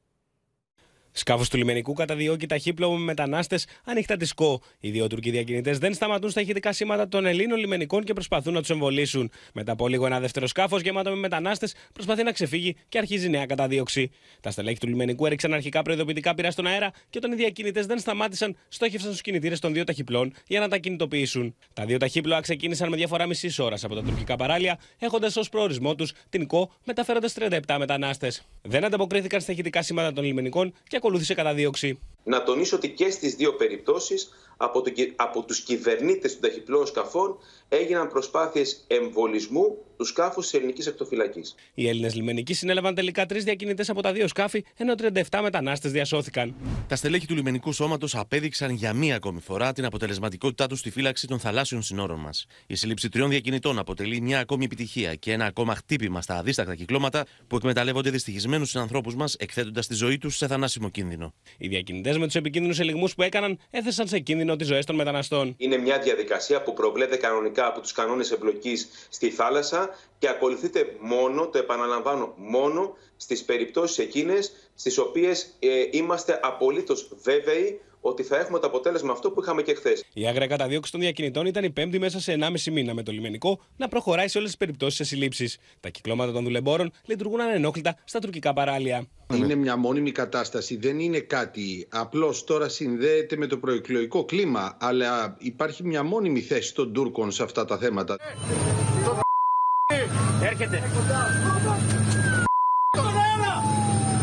[1.14, 4.62] Σκάφος του λιμενικού καταδιώκει ταχύπλο με μετανάστες ανοιχτά τη ΣΚΟ.
[4.80, 8.60] Οι δύο Τουρκοί διακινητές δεν σταματούν στα ηχητικά σήματα των Ελλήνων λιμενικών και προσπαθούν να
[8.60, 9.30] τους εμβολήσουν.
[9.54, 13.46] Μετά από λίγο, ένα δεύτερο σκάφος γεμάτο με μετανάστες προσπαθεί να ξεφύγει και αρχίζει νέα
[13.46, 14.10] καταδίωξη.
[14.40, 17.98] Τα στελέχη του λιμενικού έριξαν αρχικά προειδοποιητικά πειρά στον αέρα και όταν οι διακινητές δεν
[17.98, 21.54] σταμάτησαν, στόχευσαν στους κινητήρες των δύο ταχυπλών για να τα κινητοποιήσουν.
[21.72, 25.94] Τα δύο ταχύπλοα ξεκίνησαν με διαφορά μισής ώρας από τα τουρκικά παράλια, έχοντας ως προορισμό
[25.94, 28.46] τους την ΚΟ, μεταφέροντας 37 μετανάστες.
[28.62, 31.98] Δεν ανταποκρίθηκαν στα ηχητικά σήματα των λιμενικών και ακολούθησε καταδίωξη.
[32.24, 37.38] Να τονίσω ότι και στις δύο περιπτώσεις από, το, από τους κυβερνήτες των ταχυπλών σκαφών
[37.68, 41.54] έγιναν προσπάθειες εμβολισμού του σκάφου της ελληνικής ακτοφυλακής.
[41.74, 46.54] Οι Έλληνες λιμενικοί συνέλαβαν τελικά τρεις διακινητές από τα δύο σκάφη, ενώ 37 μετανάστες διασώθηκαν.
[46.88, 51.26] Τα στελέχη του λιμενικού σώματος απέδειξαν για μία ακόμη φορά την αποτελεσματικότητά τους στη φύλαξη
[51.26, 52.46] των θαλάσσιων συνόρων μας.
[52.66, 57.26] Η σύλληψη τριών διακινητών αποτελεί μια ακόμη επιτυχία και ένα ακόμα χτύπημα στα αδίστακτα κυκλώματα
[57.46, 61.34] που εκμεταλλεύονται δυστυχισμένους συνανθρώπους μας, εκθέτοντας τη ζωή τους σε θανάσιμο κίνδυνο.
[61.58, 61.68] Οι
[62.12, 65.54] διακινητέ με τους επικίνδυνους ελιγμούς που έκαναν έθεσαν σε κίνδυνο τις ζωές των μεταναστών.
[65.58, 69.88] Είναι μια διαδικασία που προβλέπεται κανονικά από τους κανόνες εμπλοκής στη θάλασσα
[70.18, 77.80] και ακολουθείται μόνο, το επαναλαμβάνω, μόνο στις περιπτώσεις εκείνες στις οποίες ε, είμαστε απολύτως βέβαιοι
[78.02, 80.04] ότι θα έχουμε το αποτέλεσμα αυτό που είχαμε και χθες.
[80.12, 83.60] Η άγρια καταδίωξη των διακινητών ήταν η πέμπτη μέσα σε 1,5 μήνα με το λιμενικό
[83.76, 85.58] να προχωράει σε όλες τις περιπτώσεις σε συλλήψει.
[85.80, 89.06] Τα κυκλώματα των δουλεμπόρων λειτουργούν ανενόχλητα στα τουρκικά παράλια.
[89.34, 91.86] Είναι μια μόνιμη κατάσταση, δεν είναι κάτι.
[91.90, 97.42] Απλώς τώρα συνδέεται με το προεκλογικό κλίμα, αλλά υπάρχει μια μόνιμη θέση των Τούρκων σε
[97.42, 98.16] αυτά τα θέματα.
[100.42, 100.82] Έρχεται.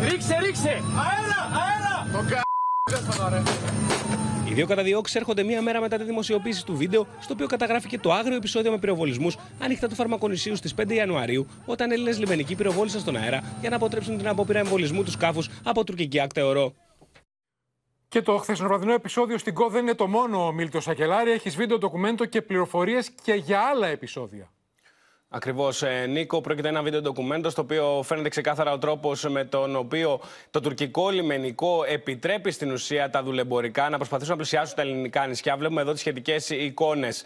[0.09, 0.69] Ρίξε, ρίξε.
[0.69, 2.48] Αέρα, αέρα.
[4.49, 8.13] Οι δύο καταδιώξεις έρχονται μία μέρα μετά τη δημοσιοποίηση του βίντεο, στο οποίο καταγράφηκε το
[8.13, 13.15] άγριο επεισόδιο με πυροβολισμούς ανοιχτά του φαρμακονησίου στις 5 Ιανουαρίου, όταν Έλληνες λιμενικοί πυροβόλησαν στον
[13.15, 16.73] αέρα για να αποτρέψουν την απόπειρα εμβολισμού τους σκάφους από τουρκική ακτεωρό.
[18.07, 21.31] Και το χθεσινοβραδινό επεισόδιο στην ΚΟ δεν είναι το μόνο, ο Μίλτος Σακελάρη.
[21.31, 24.51] Έχεις βίντεο, ντοκουμέντο και πληροφορίες και για άλλα επεισόδια.
[25.31, 26.41] Ακριβώς, ε, Νίκο.
[26.41, 30.19] Πρόκειται ένα βίντεο ντοκουμέντος στο οποίο φαίνεται ξεκάθαρα ο τρόπος με τον οποίο
[30.51, 35.57] το τουρκικό λιμενικό επιτρέπει στην ουσία τα δουλεμπορικά να προσπαθήσουν να πλησιάσουν τα ελληνικά νησιά.
[35.57, 37.23] Βλέπουμε εδώ τις σχετικές εικόνες.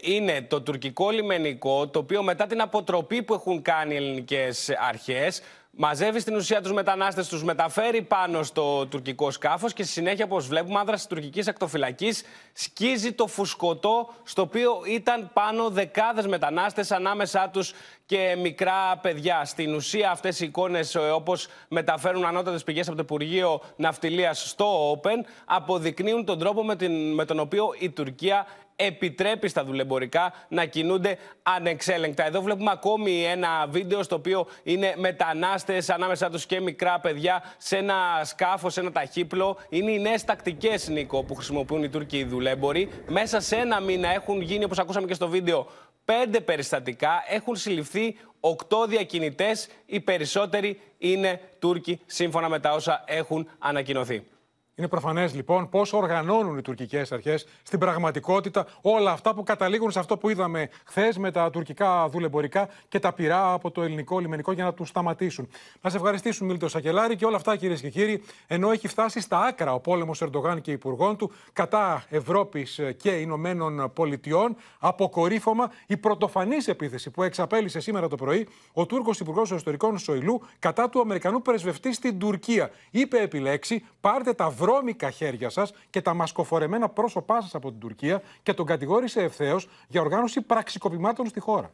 [0.00, 5.42] Είναι το τουρκικό λιμενικό το οποίο μετά την αποτροπή που έχουν κάνει οι ελληνικές αρχές
[5.78, 10.46] Μαζεύει στην ουσία τους μετανάστες, τους μεταφέρει πάνω στο τουρκικό σκάφος και στη συνέχεια, όπως
[10.46, 17.48] βλέπουμε, άνδρας της τουρκικής ακτοφυλακής σκίζει το φουσκωτό, στο οποίο ήταν πάνω δεκάδες μετανάστες, ανάμεσά
[17.52, 17.72] τους
[18.06, 19.44] και μικρά παιδιά.
[19.44, 24.92] Στην ουσία, αυτές οι εικόνες, ε, όπως μεταφέρουν ανώτατες πηγές από το Υπουργείο Ναυτιλίας στο
[24.92, 30.64] Open, αποδεικνύουν τον τρόπο με, την, με τον οποίο η Τουρκία επιτρέπει στα δουλεμπορικά να
[30.64, 32.26] κινούνται ανεξέλεγκτα.
[32.26, 37.76] Εδώ βλέπουμε ακόμη ένα βίντεο στο οποίο είναι μετανάστες, ανάμεσά τους και μικρά παιδιά, σε
[37.76, 39.56] ένα σκάφος, σε ένα ταχύπλο.
[39.68, 42.88] Είναι οι νέες τακτικές, Νίκο, που χρησιμοποιούν οι Τούρκοι δουλέμποροι.
[43.06, 45.66] Μέσα σε ένα μήνα έχουν γίνει, όπως ακούσαμε και στο βίντεο,
[46.04, 47.24] πέντε περιστατικά.
[47.28, 49.68] Έχουν συλληφθεί οκτώ διακινητές.
[49.86, 54.26] Οι περισσότεροι είναι Τούρκοι, σύμφωνα με τα όσα έχουν ανακοινωθεί.
[54.78, 59.98] Είναι προφανές λοιπόν πώς οργανώνουν οι τουρκικές αρχές στην πραγματικότητα όλα αυτά που καταλήγουν σε
[59.98, 64.52] αυτό που είδαμε χθες με τα τουρκικά δουλεμπορικά και τα πειρά από το ελληνικό λιμενικό
[64.52, 65.48] για να τους σταματήσουν.
[65.80, 69.40] Να σε ευχαριστήσουν, Μίλτο Σακελάρη, και όλα αυτά, κυρίες και κύριοι, ενώ έχει φτάσει στα
[69.40, 76.68] άκρα ο πόλεμος Ερντογάν και υπουργών του κατά Ευρώπης και Ηνωμένων Πολιτειών, αποκορύφωμα η πρωτοφανής
[76.68, 81.92] επίθεση που εξαπέλυσε σήμερα το πρωί ο Τούρκος Υπουργός Εσωτερικών Σοηλού κατά του Αμερικανού πρεσβευτή
[81.92, 82.70] στην Τουρκία.
[82.90, 88.22] Είπε επιλέξει, πάρτε τα βρώμικα χέρια σας και τα μασκοφορεμένα πρόσωπά σας από την Τουρκία
[88.42, 91.70] και τον κατηγόρησε ευθέως για οργάνωση πραξικοπημάτων στη χώρα.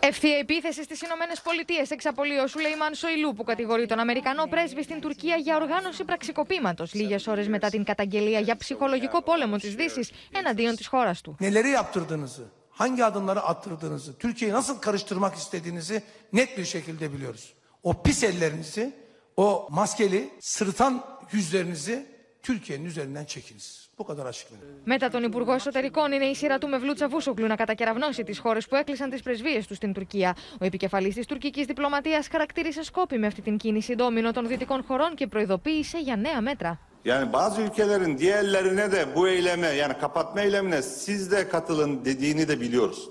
[0.00, 5.00] Ευθεία επίθεση στις Ηνωμένες Πολιτείες εξαπολύει ο Σουλεϊμάν Σοηλού, που κατηγορεί τον Αμερικανό πρέσβη στην
[5.00, 10.76] Τουρκία για οργάνωση πραξικοπήματος, λίγες ώρες μετά την καταγγελία για ψυχολογικό πόλεμο της Δύσης εναντίον
[10.76, 11.36] της χώρας του.
[11.40, 17.54] Neleri yaptırdığınızı, hangi adımları attırdığınızı, Türkiye'yi nasıl karıştırmak istediğinizi net bir şekilde biliyoruz.
[17.82, 18.92] O pis ellerinizi,
[19.36, 22.06] o maskeli, sırıtan yüzlerinizi
[22.42, 23.88] Türkiye'nin üzerinden çekiniz.
[23.98, 24.48] Bu kadar açık
[24.84, 28.76] Μετά τον Υπουργό Εσωτερικών, είναι η σειρά του Μευλούτσα Βούσογλου να κατακεραυνώσει τις χώρες που
[28.76, 30.36] έκλεισαν τις πρεσβείες τους στην Τουρκία.
[30.60, 35.26] Ο επικεφαλής της τουρκικής διπλωματίας χαρακτήρισε σκόπιμη αυτή την κίνηση ντόμινο των δυτικών χωρών και
[35.26, 36.78] προειδοποίησε για νέα μέτρα.
[37.04, 42.60] Yani bazı ülkelerin diğerlerine de bu eyleme yani kapatma eylemine siz de katılın dediğini de
[42.60, 43.10] biliyoruz.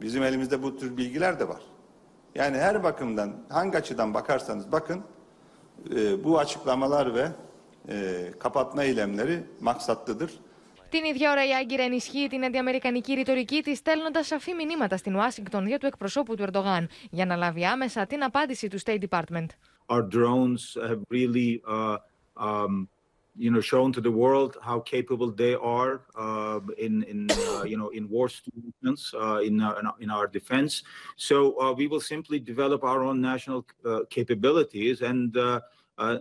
[0.00, 1.62] Bizim elimizde bu tür bilgiler de var.
[2.34, 5.04] Yani her bakımdan hangi açıdan bakarsanız bakın
[5.96, 7.32] e, bu açıklamalar ve
[7.88, 10.30] e, kapatma eylemleri maksatlıdır.
[10.90, 15.66] Την ίδια ώρα η Άγκυρα ενισχύει την αντιαμερικανική ρητορική της, στέλνοντας σαφή μηνύματα στην Ουάσιγκτον
[15.66, 19.46] για του εκπροσώπου του Ερντογάν, για να λάβει άμεσα την απάντηση του State Department.
[19.88, 21.98] our drones have really, uh,
[22.36, 22.88] um,
[23.36, 27.76] you know, shown to the world how capable they are uh, in, in uh, you
[27.76, 30.84] know, in war situations, uh, in, uh, in our defense.
[31.16, 35.34] So uh, we will simply develop our own national uh, capabilities, and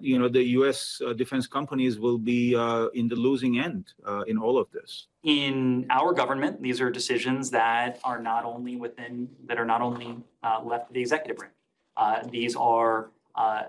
[0.01, 1.01] you know, the U.S.
[1.15, 2.53] Defense companies will be
[2.93, 3.93] in the losing end
[4.27, 5.07] in all of this.
[5.23, 10.17] in our government, these are decisions that are not only within that are not only
[10.63, 11.53] left to the executive branch.
[12.31, 13.11] These are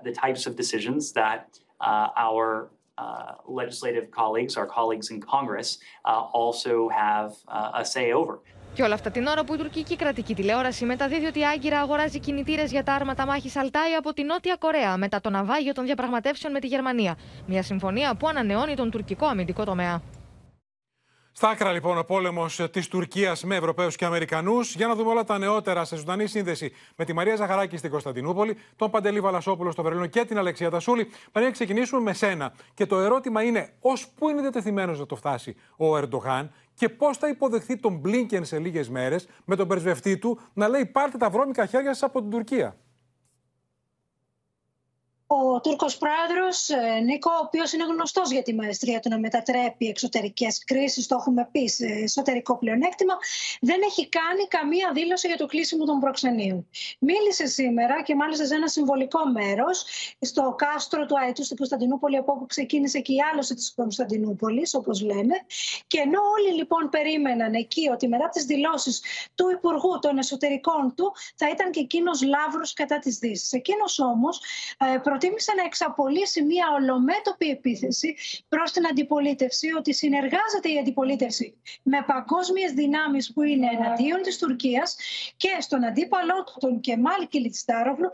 [0.02, 6.88] the types of decisions that our uh, legislative colleagues, our colleagues in Congress, uh, also
[6.88, 8.40] have uh, a say over.
[8.74, 12.18] Και όλα αυτά την ώρα που η τουρκική κρατική τηλεόραση μεταδίδει ότι η Άγκυρα αγοράζει
[12.18, 16.52] κινητήρες για τα άρματα μάχης Αλτάι από τη Νότια Κορέα μετά το ναυάγιο των διαπραγματεύσεων
[16.52, 17.16] με τη Γερμανία.
[17.46, 20.02] Μια συμφωνία που ανανεώνει τον τουρκικό αμυντικό τομέα.
[21.36, 24.74] Στα άκρα λοιπόν ο πόλεμος της Τουρκίας με Ευρωπαίους και Αμερικανούς.
[24.74, 28.56] Για να δούμε όλα τα νεότερα σε ζωντανή σύνδεση με τη Μαρία Ζαχαράκη στην Κωνσταντινούπολη,
[28.76, 31.08] τον Παντελή Βαλασόπουλο στο Βερολίνο και την Αλεξία Τασούλη.
[31.32, 32.52] Μαρία, ξεκινήσουμε με σένα.
[32.74, 37.16] Και το ερώτημα είναι, ως πού είναι διατεθειμένος να το φτάσει ο Ερντογάν και πώς
[37.16, 41.30] θα υποδεχθεί τον Μπλίνκεν σε λίγες μέρες με τον πρεσβευτή του να λέει: Πάρτε τα
[41.30, 42.76] βρώμικα χέρια σας από την Τουρκία.
[45.36, 46.68] Ο Τούρκος πρόεδρος
[47.04, 51.48] Νίκο, ο οποίος είναι γνωστός για τη μαεστρία του να μετατρέπει εξωτερικές κρίσεις, το έχουμε
[51.52, 53.14] πει σε εσωτερικό πλεονέκτημα,
[53.60, 56.68] δεν έχει κάνει καμία δήλωση για το κλείσιμο των προξενείων.
[56.98, 59.84] Μίλησε σήμερα και μάλιστα σε ένα συμβολικό μέρος
[60.20, 65.02] στο κάστρο του Αετού στην Κωνσταντινούπολη, από όπου ξεκίνησε και η άλωση της Κωνσταντινούπολης, όπως
[65.02, 65.34] λένε.
[65.86, 69.02] Και ενώ όλοι λοιπόν περίμεναν εκεί ότι μετά τις δηλώσεις
[69.34, 73.52] του Υπουργού των Εσωτερικών του θα ήταν και εκείνος λαύρος κατά της Δύσης.
[73.52, 74.40] Εκείνος όμως
[75.24, 78.14] προτίμησε να εξαπολύσει μια ολομέτωπη επίθεση
[78.48, 84.96] προς την αντιπολίτευση ότι συνεργάζεται η αντιπολίτευση με παγκόσμιες δυνάμεις που είναι εναντίον της Τουρκίας
[85.36, 88.10] και στον αντίπαλό του τον Κεμάλ Κιλιτστάρογλου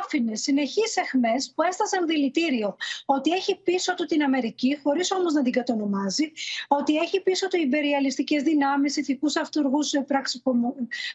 [0.00, 5.42] άφηνε συνεχείς εχμές που έστασαν δηλητήριο ότι έχει πίσω του την Αμερική χωρίς όμως να
[5.42, 6.32] την κατονομάζει
[6.68, 9.90] ότι έχει πίσω του υπεριαλιστικές δυνάμεις, ηθικούς αυτούργους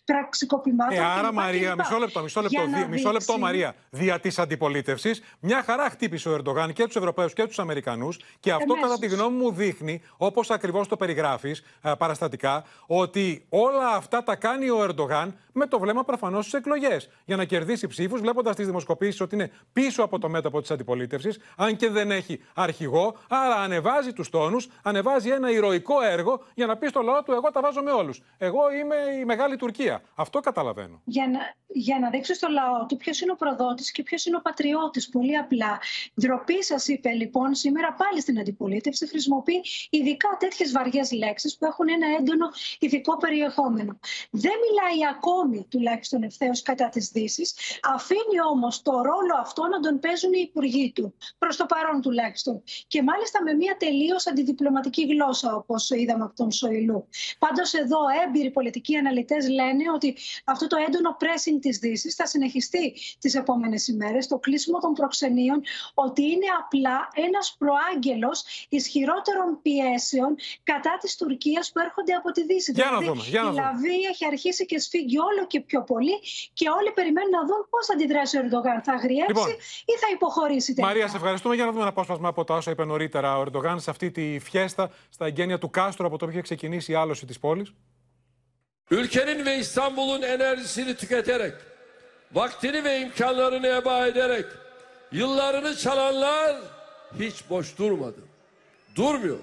[0.05, 0.97] πραξικοπημάτων.
[0.97, 5.63] Ε, άρα Μαρία, μισό λεπτό, μισό λεπτό, δι, μισό λεπτό Μαρία, δια της αντιπολίτευσης μια
[5.63, 8.19] χαρά χτύπησε ο Ερντογάν και τους Ευρωπαίους και τους Αμερικανούς.
[8.39, 8.89] Και αυτό, Εμέσως.
[8.89, 11.63] κατά τη γνώμη μου, δείχνει, όπως ακριβώς το περιγράφεις
[11.97, 17.09] παραστατικά, ότι όλα αυτά τα κάνει ο Ερντογάν με το βλέμμα προφανώς στις εκλογές.
[17.25, 21.39] Για να κερδίσει ψήφους, βλέποντας τις δημοσκοπήσεις ότι είναι πίσω από το μέτωπο της αντιπολίτευσης,
[21.55, 23.15] αν και δεν έχει αρχηγό.
[23.29, 27.51] Άρα ανεβάζει τους τόνους, ανεβάζει ένα ηρωικό έργο για να πει στο λαό του: Εγώ
[27.51, 28.21] τα βάζω με όλους.
[28.37, 30.01] Εγώ είμαι η μεγάλη Τουρκία.
[30.15, 31.01] Αυτό καταλαβαίνω.
[31.03, 34.35] για να, για να δείξει στο λαό του ποιος είναι ο προδότης και ποιος είναι
[34.35, 35.09] ο πατριώτης.
[35.19, 35.79] Πολύ απλά.
[36.21, 39.07] Ντροπή σας είπε λοιπόν σήμερα πάλι στην αντιπολίτευση.
[39.07, 42.45] Χρησιμοποιεί ειδικά τέτοιες βαριές λέξεις που έχουν ένα έντονο
[42.79, 43.99] ηθικό περιεχόμενο.
[44.31, 47.43] Δεν μιλάει ακόμη τουλάχιστον ευθέως κατά τη Δύση.
[47.95, 51.13] Αφήνει όμως το ρόλο αυτό να τον παίζουν οι υπουργοί του.
[51.37, 52.63] Προς το παρόν τουλάχιστον.
[52.87, 57.07] Και μάλιστα με μια τελείως αντιδιπλωματική γλώσσα, όπως είδαμε από τον Σοηλού.
[57.39, 62.93] Πάντως εδώ έμπειροι πολιτικοί αναλυτές λένε ότι αυτό το έντονο pressing της Δύσης θα συνεχιστεί
[63.19, 64.27] τις επόμενες ημέρες.
[64.27, 65.59] Το κλείσιμο των προξενείων
[66.05, 70.31] ότι είναι απλά ένας προάγγελος ισχυρότερων πιέσεων
[70.71, 72.71] κατά της Τουρκίας που έρχονται από τη Δύση.
[72.71, 73.61] Για να δηλαδή, δούμε, για να η δούμε.
[73.61, 76.15] λαβή έχει αρχίσει και σφίγγει όλο και πιο πολύ
[76.53, 78.77] και όλοι περιμένουν να δουν πώς θα αντιδράσει ο Ερντογάν.
[78.87, 79.49] Θα αγριέψει Λοιπόν.
[79.91, 80.87] ή θα υποχωρήσει τελικά.
[80.87, 83.79] Μαρία, σε ευχαριστούμε για να δούμε ένα απόσπασμα από τα όσα είπε νωρίτερα ο Ερντογάν
[83.79, 87.25] σε αυτή τη φιέστα στα εγγένεια του Κάστρο από το οποίο είχε ξεκινήσει η άλωση
[87.25, 87.73] της πόλης.
[88.91, 91.53] Ülkenin ve İstanbul'un enerjisini tüketerek,
[92.31, 94.45] vaktini ve imkanlarını heba ederek,
[95.11, 96.55] yıllarını çalanlar
[97.19, 98.19] hiç boş durmadı.
[98.95, 99.39] Durmuyor.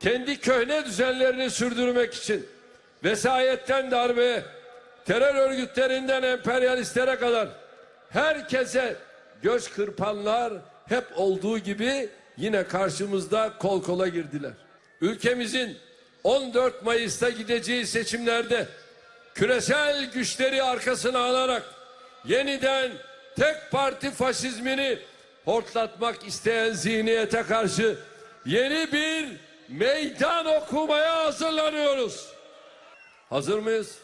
[0.00, 2.46] Kendi köhne düzenlerini sürdürmek için
[3.04, 4.44] vesayetten darbeye,
[5.04, 7.48] terör örgütlerinden emperyalistlere kadar
[8.10, 8.96] herkese
[9.42, 10.52] göz kırpanlar
[10.88, 14.52] hep olduğu gibi yine karşımızda kol kola girdiler.
[15.00, 15.78] Ülkemizin
[16.24, 18.66] 14 Mayıs'ta gideceği seçimlerde
[19.34, 21.62] küresel güçleri arkasına alarak
[22.24, 22.90] yeniden
[23.36, 24.98] tek parti faşizmini
[25.44, 27.98] hortlatmak isteyen zihniyete karşı
[28.44, 32.32] yeni bir meydan okumaya hazırlanıyoruz.
[33.28, 33.98] Hazır mıyız?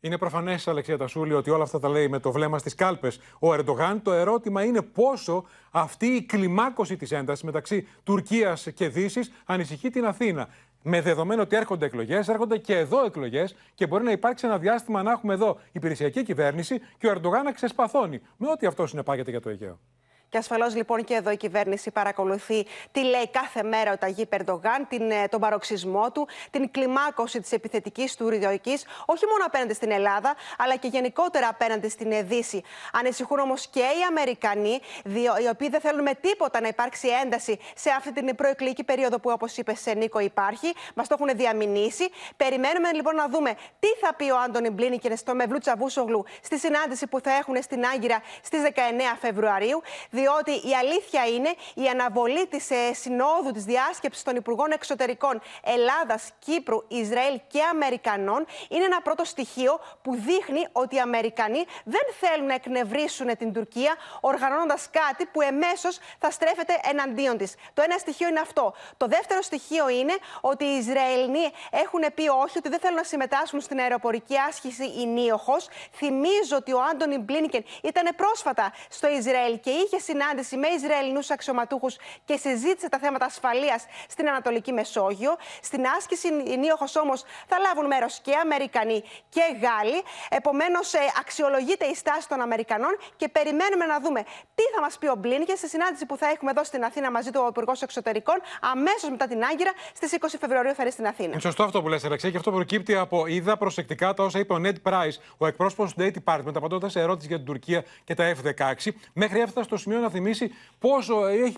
[0.00, 3.54] Είναι προφανές, Αλεξία Τασούλη, ότι όλα αυτά τα λέει με το βλέμμα στις κάλπες ο
[3.54, 4.02] Ερντογάν.
[4.02, 10.06] Το ερώτημα είναι πόσο αυτή η κλιμάκωση της έντασης μεταξύ Τουρκίας και Δύσης ανησυχεί την
[10.06, 10.48] Αθήνα.
[10.88, 15.02] Με δεδομένο ότι έρχονται εκλογές, έρχονται και εδώ εκλογές και μπορεί να υπάρξει ένα διάστημα
[15.02, 18.20] να έχουμε εδώ υπηρεσιακή κυβέρνηση και ο Ερντογάν να ξεσπαθώνει.
[18.36, 19.78] Με ό,τι αυτό συνεπάγεται για το Αιγαίο.
[20.28, 24.86] Και ασφαλώς λοιπόν και εδώ η κυβέρνηση παρακολουθεί τι λέει κάθε μέρα ο Ταγί Περντογάν,
[24.88, 29.90] την, ε, τον παροξισμό του, την κλιμάκωση της επιθετικής του ρηδιοική, όχι μόνο απέναντι στην
[29.90, 32.62] Ελλάδα, αλλά και γενικότερα απέναντι στην Δύση.
[32.92, 37.90] Ανησυχούν όμως και οι Αμερικανοί, οι οποίοι δεν θέλουν με τίποτα να υπάρξει ένταση σε
[37.90, 40.72] αυτή την προεκλογική περίοδο που, όπως είπε, σε Νίκο, υπάρχει.
[40.94, 42.08] Μας το έχουν διαμηνήσει.
[42.36, 47.06] Περιμένουμε λοιπόν να δούμε τι θα πει ο Άντωνι Μπλίνικεν στο Μευλού Τσαβούσογλου στη συνάντηση
[47.06, 48.78] που θα έχουν στην Άγκυρα στις 19
[49.20, 49.82] Φεβρουαρίου.
[50.16, 56.30] Διότι η αλήθεια είναι η αναβολή της ε, συνόδου της διάσκεψης των Υπουργών Εξωτερικών Ελλάδας,
[56.38, 62.46] Κύπρου, Ισραήλ και Αμερικανών είναι ένα πρώτο στοιχείο που δείχνει ότι οι Αμερικανοί δεν θέλουν
[62.46, 67.54] να εκνευρίσουν την Τουρκία οργανώνοντας κάτι που εμέσως θα στρέφεται εναντίον της.
[67.74, 68.74] Το ένα στοιχείο είναι αυτό.
[68.96, 73.60] Το δεύτερο στοιχείο είναι ότι οι Ισραηλοί έχουν πει όχι, ότι δεν θέλουν να συμμετάσχουν
[73.60, 75.56] στην αεροπορική άσκηση η Νίοχο.
[75.92, 81.96] Θυμίζω ότι ο Άντωνι Μπλίνικεν ήταν πρόσφατα στο Ισραήλ και είχε συνάντηση με Ισραηλινούς αξιωματούχους
[82.24, 85.32] και συζήτησε τα θέματα ασφαλείας στην Ανατολική Μεσόγειο.
[85.62, 90.00] Στην άσκηση η Νίοχο όμως θα λάβουν μέρος και Αμερικανοί και Γάλλοι.
[90.28, 94.20] Επομένως, ε, αξιολογείται η στάση των Αμερικανών και περιμένουμε να δούμε
[94.54, 97.30] τι θα μας πει ο Μπλίνικεν στη συνάντηση που θα έχουμε εδώ στην Αθήνα μαζί
[97.30, 101.30] του ο Υπουργός Εξωτερικών αμέσως μετά την Άγκυρα στις 20 Φεβρουαρίου θα είναι στην Αθήνα.
[101.32, 104.52] Είναι σωστό αυτό που λες, Αλεξία, και αυτό προκύπτει από είδα προσεκτικά τα όσα είπε
[104.52, 108.14] ο Νέντ Price, ο εκπρόσωπος του State Department, απαντώντας σε ερώτηση για την Τουρκία και
[108.14, 110.50] τα F-16, μέχρι έφτασε στο σημείο να θυμίσει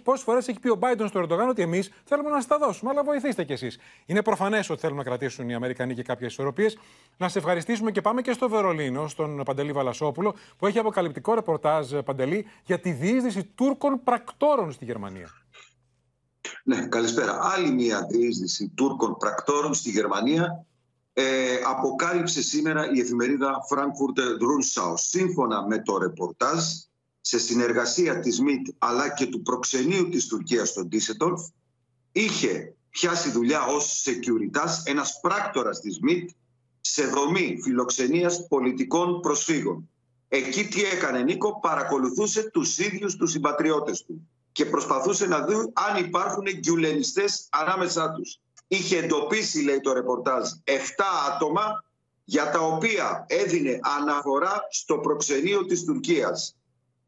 [0.03, 3.03] πόσες φορές έχει πει ο Biden στο Ερντογάν ότι εμείς θέλουμε να στα δώσουμε, αλλά
[3.03, 3.79] βοηθήστε κι εσείς.
[4.07, 6.79] Είναι προφανές ότι θέλουν να κρατήσουν οι Αμερικανοί και κάποιες ισορροπίες.
[7.17, 11.95] Να σε ευχαριστήσουμε και πάμε και στο Βερολίνο, στον Παντελή Βαλασόπουλο, που έχει αποκαλυπτικό ρεπορτάζ
[12.05, 15.29] Παντελή για τη διείσδυση Τούρκων πρακτόρων στη Γερμανία.
[16.65, 17.39] Ναι, καλησπέρα.
[17.43, 20.67] Άλλη μια διείσδυση Τούρκων πρακτόρων στη Γερμανία
[21.13, 24.93] ε, αποκάλυψε σήμερα η εφημερίδα Frankfurter Rundschau.
[24.95, 26.65] Σύμφωνα με το ρεπορτάζ,
[27.29, 31.41] σε συνεργασία της ΜΙΤ αλλά και του προξενείου της Τουρκίας στον Ντίσετολφ,
[32.13, 36.31] είχε πιάσει δουλειά ως securitas ένας πράκτορας της ΜΙΤ
[36.81, 39.89] σε δομή φιλοξενίας πολιτικών προσφύγων.
[40.29, 46.05] Εκεί τι έκανε Νίκο, παρακολουθούσε τους ίδιους τους συμπατριώτες του και προσπαθούσε να δει αν
[46.05, 48.41] υπάρχουν γκιουλενιστές ανάμεσά τους.
[48.69, 51.85] Είχε εντοπίσει, λέει το ρεπορτάζ, 7 άτομα
[52.25, 56.58] για τα οποία έδινε αναφορά στο προξενείο της Τουρκίας.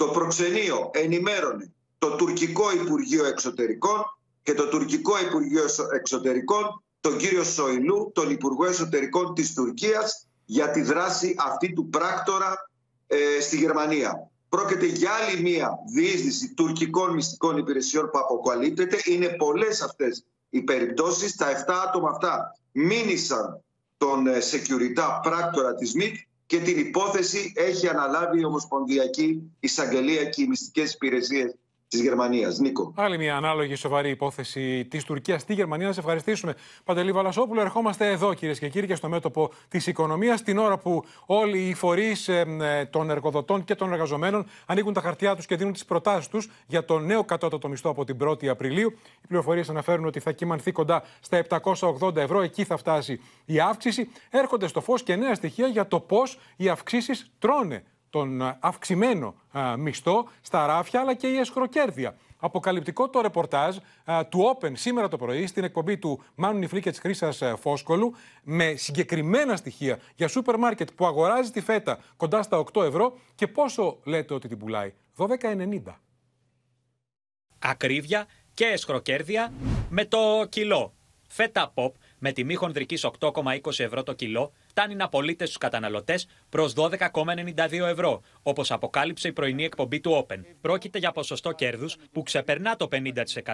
[0.00, 8.10] Το προξενείο ενημέρωνε το τουρκικό Υπουργείο Εξωτερικών και το τουρκικό Υπουργείο Εξωτερικών τον κύριο Σοηλού,
[8.14, 12.70] τον Υπουργό Εσωτερικών της Τουρκίας για τη δράση αυτή του πράκτορα
[13.06, 14.30] ε, στη Γερμανία.
[14.48, 18.96] Πρόκειται για άλλη μία διείσδυση τουρκικών μυστικών υπηρεσιών που αποκαλύπτεται.
[19.04, 21.36] Είναι πολλές αυτές οι περιπτώσεις.
[21.36, 23.62] Τα 7 άτομα αυτά μήνυσαν
[23.96, 26.14] τον ε, security πράκτορα της ΜΙΤ
[26.50, 31.54] και την υπόθεση έχει αναλάβει η Ομοσπονδιακή Εισαγγελία και οι μυστικές υπηρεσίες
[31.90, 32.59] της Γερμανίας.
[32.59, 32.92] Νίκο.
[32.96, 35.87] Άλλη μια ανάλογη σοβαρή υπόθεση της Τουρκίας στη Γερμανία.
[35.87, 37.61] Να σε ευχαριστήσουμε, Παντελή Βαλασόπουλο.
[37.61, 41.74] Ερχόμαστε εδώ, κυρίες και κύριοι, και στο μέτωπο της οικονομίας, την ώρα που όλοι οι
[41.74, 46.29] φορείς ε, των εργοδοτών και των εργαζομένων ανοίγουν τα χαρτιά τους και δίνουν τις προτάσεις
[46.29, 48.92] τους για το νέο κατώτατο μισθό από την 1η Απριλίου.
[49.22, 51.44] Οι πληροφορίες αναφέρουν ότι θα κυμανθεί κοντά στα
[52.00, 52.40] 780 ευρώ.
[52.40, 54.09] Εκεί θα φτάσει η αύξηση.
[54.31, 59.34] Έρχονται στο φως και νέα στοιχεία για το πώς οι αυξήσεις τρώνε τον ε, αυξημένο
[59.52, 62.16] ε, μισθό στα ράφια αλλά και η εσχροκέρδεια.
[62.38, 66.90] Αποκαλυπτικό το ρεπορτάζ ε, του Open σήμερα το πρωί στην εκπομπή του Μάνου Νιφλή και
[66.90, 72.64] της Χρήσας Φόσκολου με συγκεκριμένα στοιχεία για σούπερ μάρκετ που αγοράζει τη φέτα κοντά στα
[72.72, 74.92] 8 ευρώ και πόσο λέτε ότι την πουλάει.
[75.16, 75.80] 12,90.
[77.58, 79.52] Ακρίβεια και εσχροκέρδεια
[79.88, 80.94] με το κιλό.
[81.28, 86.72] Φέτα pop με τιμή χονδρική 8,20 ευρώ το κιλό φτάνει να πωλείται στους καταναλωτές προς
[86.76, 90.38] 12,92 ευρώ, όπως αποκάλυψε η πρωινή εκπομπή του Open.
[90.61, 92.88] Πρόκειται για ποσοστό κέρδους που ξεπερνά το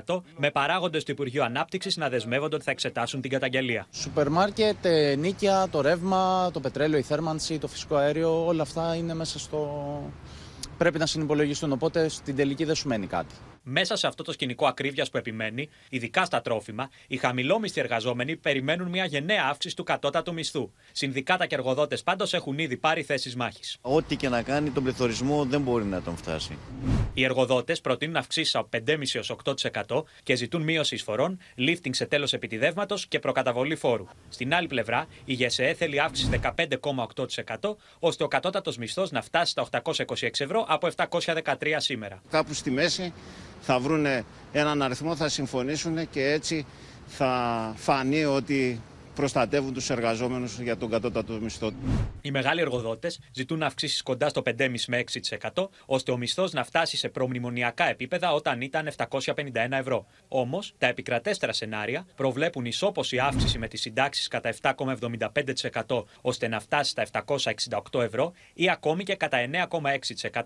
[0.07, 3.87] 50%, με παράγοντες του Υπουργείου Ανάπτυξης να δεσμεύονται ότι θα εξετάσουν την καταγγελία.
[3.93, 8.95] Σούπερ μάρκετ, ε, νίκια, το ρεύμα, το πετρέλαιο, η θέρμανση, το φυσικό αέριο, όλα αυτά
[8.95, 10.13] είναι μέσα στο.
[10.79, 11.73] Πρέπει να συνυπολογιστούν.
[11.73, 13.35] Οπότε στην τελική δεν σου μένει κάτι.
[13.69, 18.89] Μέσα σε αυτό το σκηνικό ακρίβειας που επιμένει, ειδικά στα τρόφιμα, οι χαμηλόμισθοι εργαζόμενοι περιμένουν
[18.89, 20.71] μια γενναία αύξηση του κατώτατου μισθού.
[20.93, 23.77] Συνδικάτα και εργοδότες πάντως έχουν ήδη πάρει θέσεις μάχης.
[23.81, 26.59] Ό,τι και να κάνει, τον πληθωρισμό δεν μπορεί να τον φτάσει.
[27.15, 29.23] Οι εργοδότες προτείνουν αυξήσεις από 5,5 έω
[29.87, 34.07] 8% και ζητούν μείωση εισφορών, lifting σε τέλος επιτιδεύματος και προκαταβολή φόρου.
[34.29, 39.83] Στην άλλη πλευρά, η ΓΕΣΕΕ θέλει αύξηση 15,8% ώστε ο κατώτατος μισθός να φτάσει στα
[39.83, 42.23] 826 ευρώ από 713 σήμερα.
[42.31, 43.13] Κάπου στη μέση
[43.67, 44.07] θα βρουν
[44.53, 46.67] έναν αριθμό, θα συμφωνήσουν και έτσι
[47.07, 48.81] θα φανεί ότι
[49.17, 51.71] προστατεύουν τους εργαζόμενους για τον κατώτατο μισθό.
[52.21, 55.05] Οι μεγάλοι εργοδότες ζητούν αυξήσεις κοντά στο 5,5 με
[55.55, 60.07] 6%, ώστε ο μισθός να φτάσει σε προμνημονιακά επίπεδα όταν ήταν 751 ευρώ.
[60.29, 66.91] Όμως, τα επικρατέστερα σενάρια προβλέπουν ισόποση αύξηση με τις συντάξεις κατά 7,75% ώστε να φτάσει
[66.91, 67.25] στα
[67.93, 69.39] 768 ευρώ ή ακόμη και κατά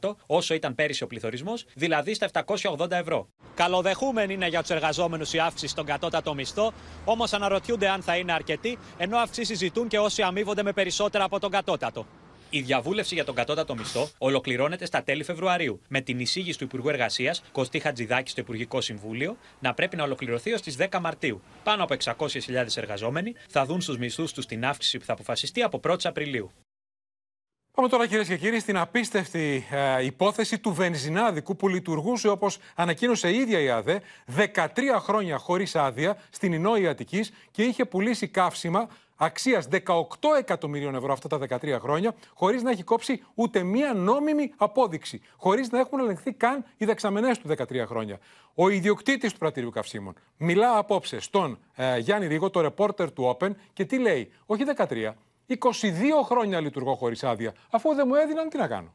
[0.00, 3.28] 9,6% όσο ήταν πέρυσι ο πληθωρισμός, δηλαδή στα 780 ευρώ.
[3.54, 6.72] Καλοδεχούμενη είναι για τους εργαζόμενους η αύξηση στον κατώτατο μισθό,
[7.04, 8.59] όμως αναρωτιούνται αν θα είναι αρκετή,
[8.96, 12.06] ενώ αυξήσεις ζητούν και όσοι αμείβονται με περισσότερα από τον κατώτατο.
[12.52, 16.88] Η διαβούλευση για τον κατώτατο μισθό ολοκληρώνεται στα τέλη Φεβρουαρίου, με την εισήγηση του Υπουργού
[16.88, 21.42] Εργασίας Κωστή Χατζηδάκη στο Υπουργικό Συμβούλιο να πρέπει να ολοκληρωθεί ως τις 10 Μαρτίου.
[21.62, 25.80] Πάνω από 600.000 εργαζόμενοι θα δουν στους μισθούς τους την αύξηση που θα αποφασιστεί από
[25.84, 26.50] 1η Απριλίου.
[27.74, 33.30] Πάμε τώρα κυρίες και κύριοι στην απίστευτη ε, υπόθεση του βενζινάδικου που λειτουργούσε όπως ανακοίνωσε
[33.30, 34.00] η ίδια η ΑΔΕ
[34.36, 34.66] 13
[34.98, 40.04] χρόνια χωρίς άδεια στην Ινόη Αττικής και είχε πουλήσει καύσιμα αξίας 18
[40.38, 45.70] εκατομμυρίων ευρώ αυτά τα 13 χρόνια, χωρίς να έχει κόψει ούτε μία νόμιμη απόδειξη, χωρίς
[45.70, 48.18] να έχουν ελεγχθεί καν οι δεξαμενές του 13 χρόνια.
[48.54, 53.50] Ο ιδιοκτήτης του πρατηρίου καυσίμων μιλά απόψε στον ε, Γιάννη Ρίγο, το ρεπόρτερ του Open,
[53.72, 55.12] και τι λέει, Όχι 13,
[55.58, 57.54] 22 χρόνια λειτουργώ χωρίς άδεια.
[57.70, 58.94] Αφού δεν μου έδιναν, τι να κάνω.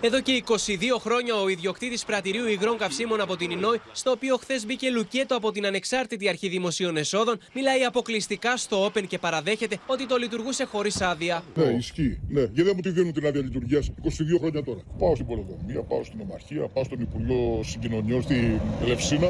[0.00, 0.56] Εδώ και 22
[0.98, 5.52] χρόνια ο ιδιοκτήτης πρατηρίου υγρών καυσίμων από την Ινόη, στο οποίο χθες μπήκε λουκέτο από
[5.52, 11.00] την ανεξάρτητη αρχή δημοσίων εσόδων, μιλάει αποκλειστικά στο Open και παραδέχεται ότι το λειτουργούσε χωρίς
[11.00, 11.42] άδεια.
[11.54, 12.20] Ναι, ισχύει.
[12.28, 14.80] Ναι, γιατί δεν μου τη δίνουν την άδεια λειτουργίας 22 χρόνια τώρα.
[14.98, 19.28] Πάω στην Πολυδομία, πάω στην Ομαρχία, πάω στον Υπουργό Συγκοινωνιών στην Ελευσίνα.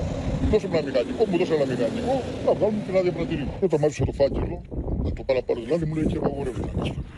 [0.50, 3.48] Δώσε μου ένα μηχανικό, μου δώσε ένα μηχανικό, να βγάλουμε την άδεια πρατηρίου.
[3.60, 4.62] Δεν το μάθησα το φάκελο,
[5.04, 6.68] να το πάρω πάρω δηλαδή, μου λέει και απαγορεύεται.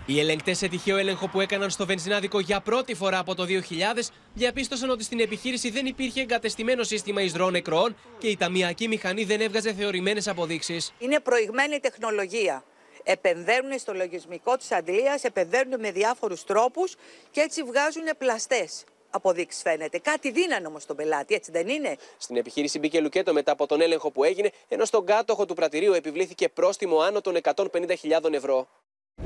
[0.06, 4.08] Οι ελεγκτές σε τυχαίο έλεγχο που έκαναν στο βενζινάδικο για πρώτη φορά από το 2000
[4.34, 9.40] διαπίστωσαν ότι στην επιχείρηση δεν υπήρχε εγκατεστημένο σύστημα εισρώων νεκρών και η ταμιακή μηχανή δεν
[9.40, 10.92] έβγαζε θεωρημένες αποδείξεις.
[10.98, 12.64] Είναι προηγμένη τεχνολογία.
[13.02, 16.94] Επενδύουν στο λογισμικό της αντλία, επενδύουν με διάφορους τρόπους
[17.30, 19.98] και έτσι βγάζουν πλαστές αποδείξεις φαίνεται.
[19.98, 23.80] Κάτι δίνανε όμως τον πελάτη, έτσι δεν είναι; Στην επιχείρηση μπήκε λουκέτο μετά από τον
[23.80, 28.68] έλεγχο που έγινε, ενώ στον κάτοχο του πρατηρίου επιβλήθηκε πρόστιμο άνω των 150.000 ευρώ.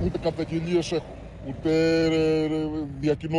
[0.04, 1.25] Ούτε καταγγελίες έχω.
[1.48, 1.70] Ούτε
[2.09, 2.68] ρε, ρε,
[3.00, 3.38] διακινώ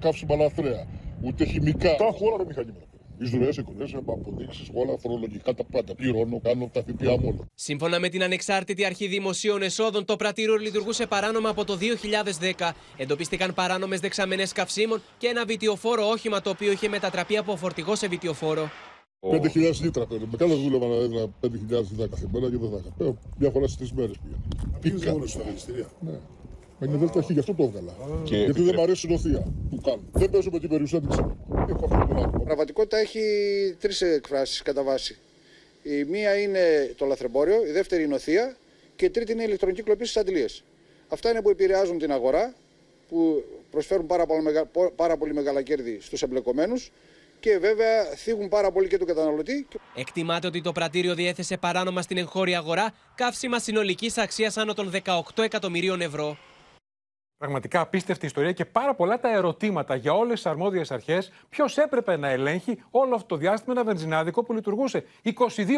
[0.00, 0.86] καύσιμα λαθρέα.
[1.22, 1.94] Ούτε χημικά.
[1.96, 2.84] Τα έχω όλα τα μηχανήματα.
[3.18, 5.94] Εισρωές, εικονές, αποδείξεις, όλα φορολογικά τα πάντα.
[5.94, 7.48] Πληρώνω, κάνω τα ΦΠΑ μόνο.
[7.54, 12.72] Σύμφωνα με την Ανεξάρτητη Αρχή Δημοσίων Εσόδων, το πρατήριο λειτουργούσε παράνομα από το 2010.
[12.96, 18.08] Εντοπίστηκαν παράνομες δεξαμενές καυσίμων και ένα βιτιοφόρο όχημα το οποίο είχε μετατραπεί από φορτηγό σε
[18.08, 18.70] βιτιοφόρο.
[19.20, 20.26] 5.000 λίτρα παίρνω.
[20.30, 21.48] Με κάθε δούλευα να έδινα 5.000
[21.90, 23.14] λίτρα κάθε μέρα και δεν θα είχα.
[23.38, 24.96] Μια φορά στις τρεις μέρες πήγα.
[24.96, 25.12] Πήγα.
[25.12, 25.42] Μόνος στα
[26.00, 26.18] Ναι.
[26.78, 27.92] Με είναι δέλτα γι' αυτό το έβγαλα.
[28.24, 28.36] Και...
[28.36, 30.02] Γιατί δεν μου αρέσει η νοθεία που κάνω.
[30.12, 31.16] Δεν παίζω με την περιουσία της
[31.68, 32.42] Έχω αυτό το άτομο.
[32.44, 33.20] Πραγματικότητα έχει
[33.80, 35.18] τρεις εκφράσεις κατά βάση.
[35.82, 38.56] Η μία είναι το λαθρεμπόριο, η δεύτερη είναι η νοθεία
[38.96, 40.64] και η τρίτη είναι η ηλεκτρονική κλοπή στις αντλίες.
[41.08, 42.54] Αυτά είναι που επηρεάζουν την αγορά,
[43.08, 44.68] που προσφέρουν πάρα πολύ, μεγα...
[44.96, 46.92] πάρα πολύ μεγάλα κέρδη στους εμπλεκομένους
[47.40, 49.66] και βέβαια θίγουν πάρα πολύ και τον καταναλωτή.
[49.94, 55.20] Εκτιμάται ότι το πρατήριο διέθεσε παράνομα στην εγχώρια αγορά καύσιμα συνολικής αξίας άνω των 18
[55.42, 56.38] εκατομμυρίων ευρώ.
[57.38, 61.32] Πραγματικά απίστευτη ιστορία και πάρα πολλά τα ερωτήματα για όλες τις αρμόδιες αρχές.
[61.48, 65.32] Ποιος έπρεπε να ελέγχει όλο αυτό το διάστημα ένα βενζινάδικο που λειτουργούσε 22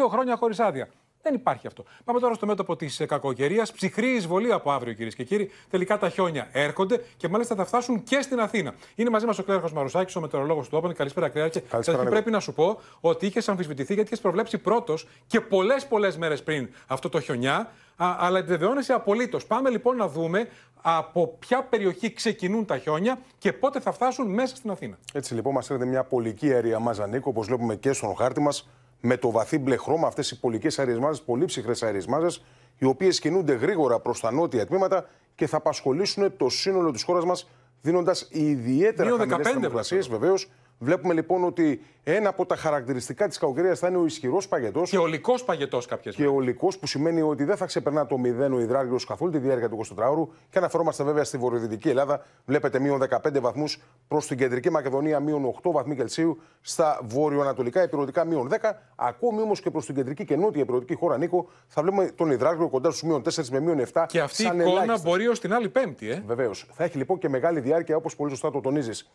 [0.09, 0.89] χρόνια χωρίς άδεια.
[1.21, 1.83] Δεν υπάρχει αυτό.
[2.03, 3.71] Πάμε τώρα στο μέτωπο της κακοκαιρίας.
[3.71, 5.51] Ψυχρή εισβολή από αύριο, κυρίες και κύριοι.
[5.69, 8.73] Τελικά τα χιόνια έρχονται και μάλιστα θα φτάσουν και στην Αθήνα.
[8.95, 10.95] Είναι μαζί μας ο Κλέρχο Μαρουσάκης, ο μετεωρολόγος του Όπεν.
[10.95, 11.59] Καλησπέρα, Κλέρχο.
[11.69, 12.03] Καλησπέρα.
[12.03, 16.43] Πρέπει να σου πω; Ότι είχε αμφισβητηθεί γιατί είχες προβλέψει πρώτος και πολλές πολλές μέρες
[16.43, 17.71] πριν αυτό το χιονιά.
[17.95, 19.45] Α, αλλά επιβεβαιώνεσαι απολύτως.
[19.45, 20.47] Πάμε λοιπόν να δούμε
[20.81, 24.97] από ποια περιοχή ξεκινούν τα χιόνια και πότε θα φτάσουν μέσα στην Αθήνα.
[25.13, 28.69] Έτσι λοιπόν, μας έρχεται μια πολική αέρια μάζα, Νίκο, όπως βλέπουμε και στον χάρτη μας,
[28.99, 32.39] με το βαθύ μπλε χρώμα, αυτές οι πολικές αέριε μάζε, πολύ ψυχρές αέριε μάζε,
[32.77, 37.25] οι οποίες κινούνται γρήγορα προς τα νότια τμήματα και θα απασχολήσουν το σύνολο της χώρας
[37.25, 37.49] μας,
[37.81, 43.87] δίνοντας ιδιαίτερα χαμηλές θερμοκρασίες βεβαίως Βλέπουμε λοιπόν ότι ένα από τα χαρακτηριστικά της κακοκαιρίας θα
[43.87, 44.89] είναι ο ισχυρός παγετός.
[44.89, 48.15] Και ολικός παγετός κάποιες Και ολικός που σημαίνει ότι δεν θα ξεπερνά το
[48.49, 50.27] 0 ο υδράργυρος καθόλου τη διάρκεια του 24ωρου.
[50.49, 52.25] Και αναφερόμαστε βέβαια στη βορειοδυτική Ελλάδα.
[52.45, 56.41] Βλέπετε μείον 15 βαθμούς προς την κεντρική Μακεδονία, μείον 8 βαθμοί Κελσίου.
[56.61, 58.71] Στα βόρειο-ανατολικά υπηρετικά μείον 10.
[58.95, 62.69] Ακόμη όμως και προς την κεντρική και νότια υπηρετική χώρα, Νίκο, θα βλέπουμε τον υδράργυρο
[62.69, 64.05] κοντά στους μείον 4 με μείον 7.
[64.07, 65.01] Και αυτή η εικόνα ελάχιστος.
[65.01, 66.23] μπορεί ως την άλλη Πέμπτη, ε.
[66.25, 66.67] Βεβαίως.
[66.71, 69.09] Θα έχει λοιπόν και μεγάλη διάρκεια όπως πολύ σωστά το τονίζεις.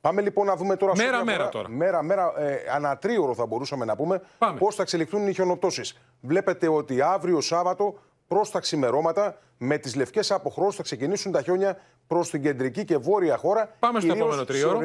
[0.00, 0.92] Πάμε λοιπόν να δούμε τώρα.
[0.96, 1.68] Μέρα, μέρα τώρα.
[1.68, 4.22] Μέρα, μέρα, ε, ανατρίωρο θα μπορούσαμε να πούμε
[4.58, 5.98] πώς θα εξελιχθούν οι χιονοπτώσεις.
[6.20, 11.78] Βλέπετε ότι αύριο Σάββατο προς τα ξημερώματα με τις λευκές αποχρώσεις θα ξεκινήσουν τα χιόνια
[12.06, 13.70] προς την κεντρική και βόρεια χώρα.
[13.78, 14.68] Πάμε στο επόμενο τρίωρο.
[14.68, 14.76] Στι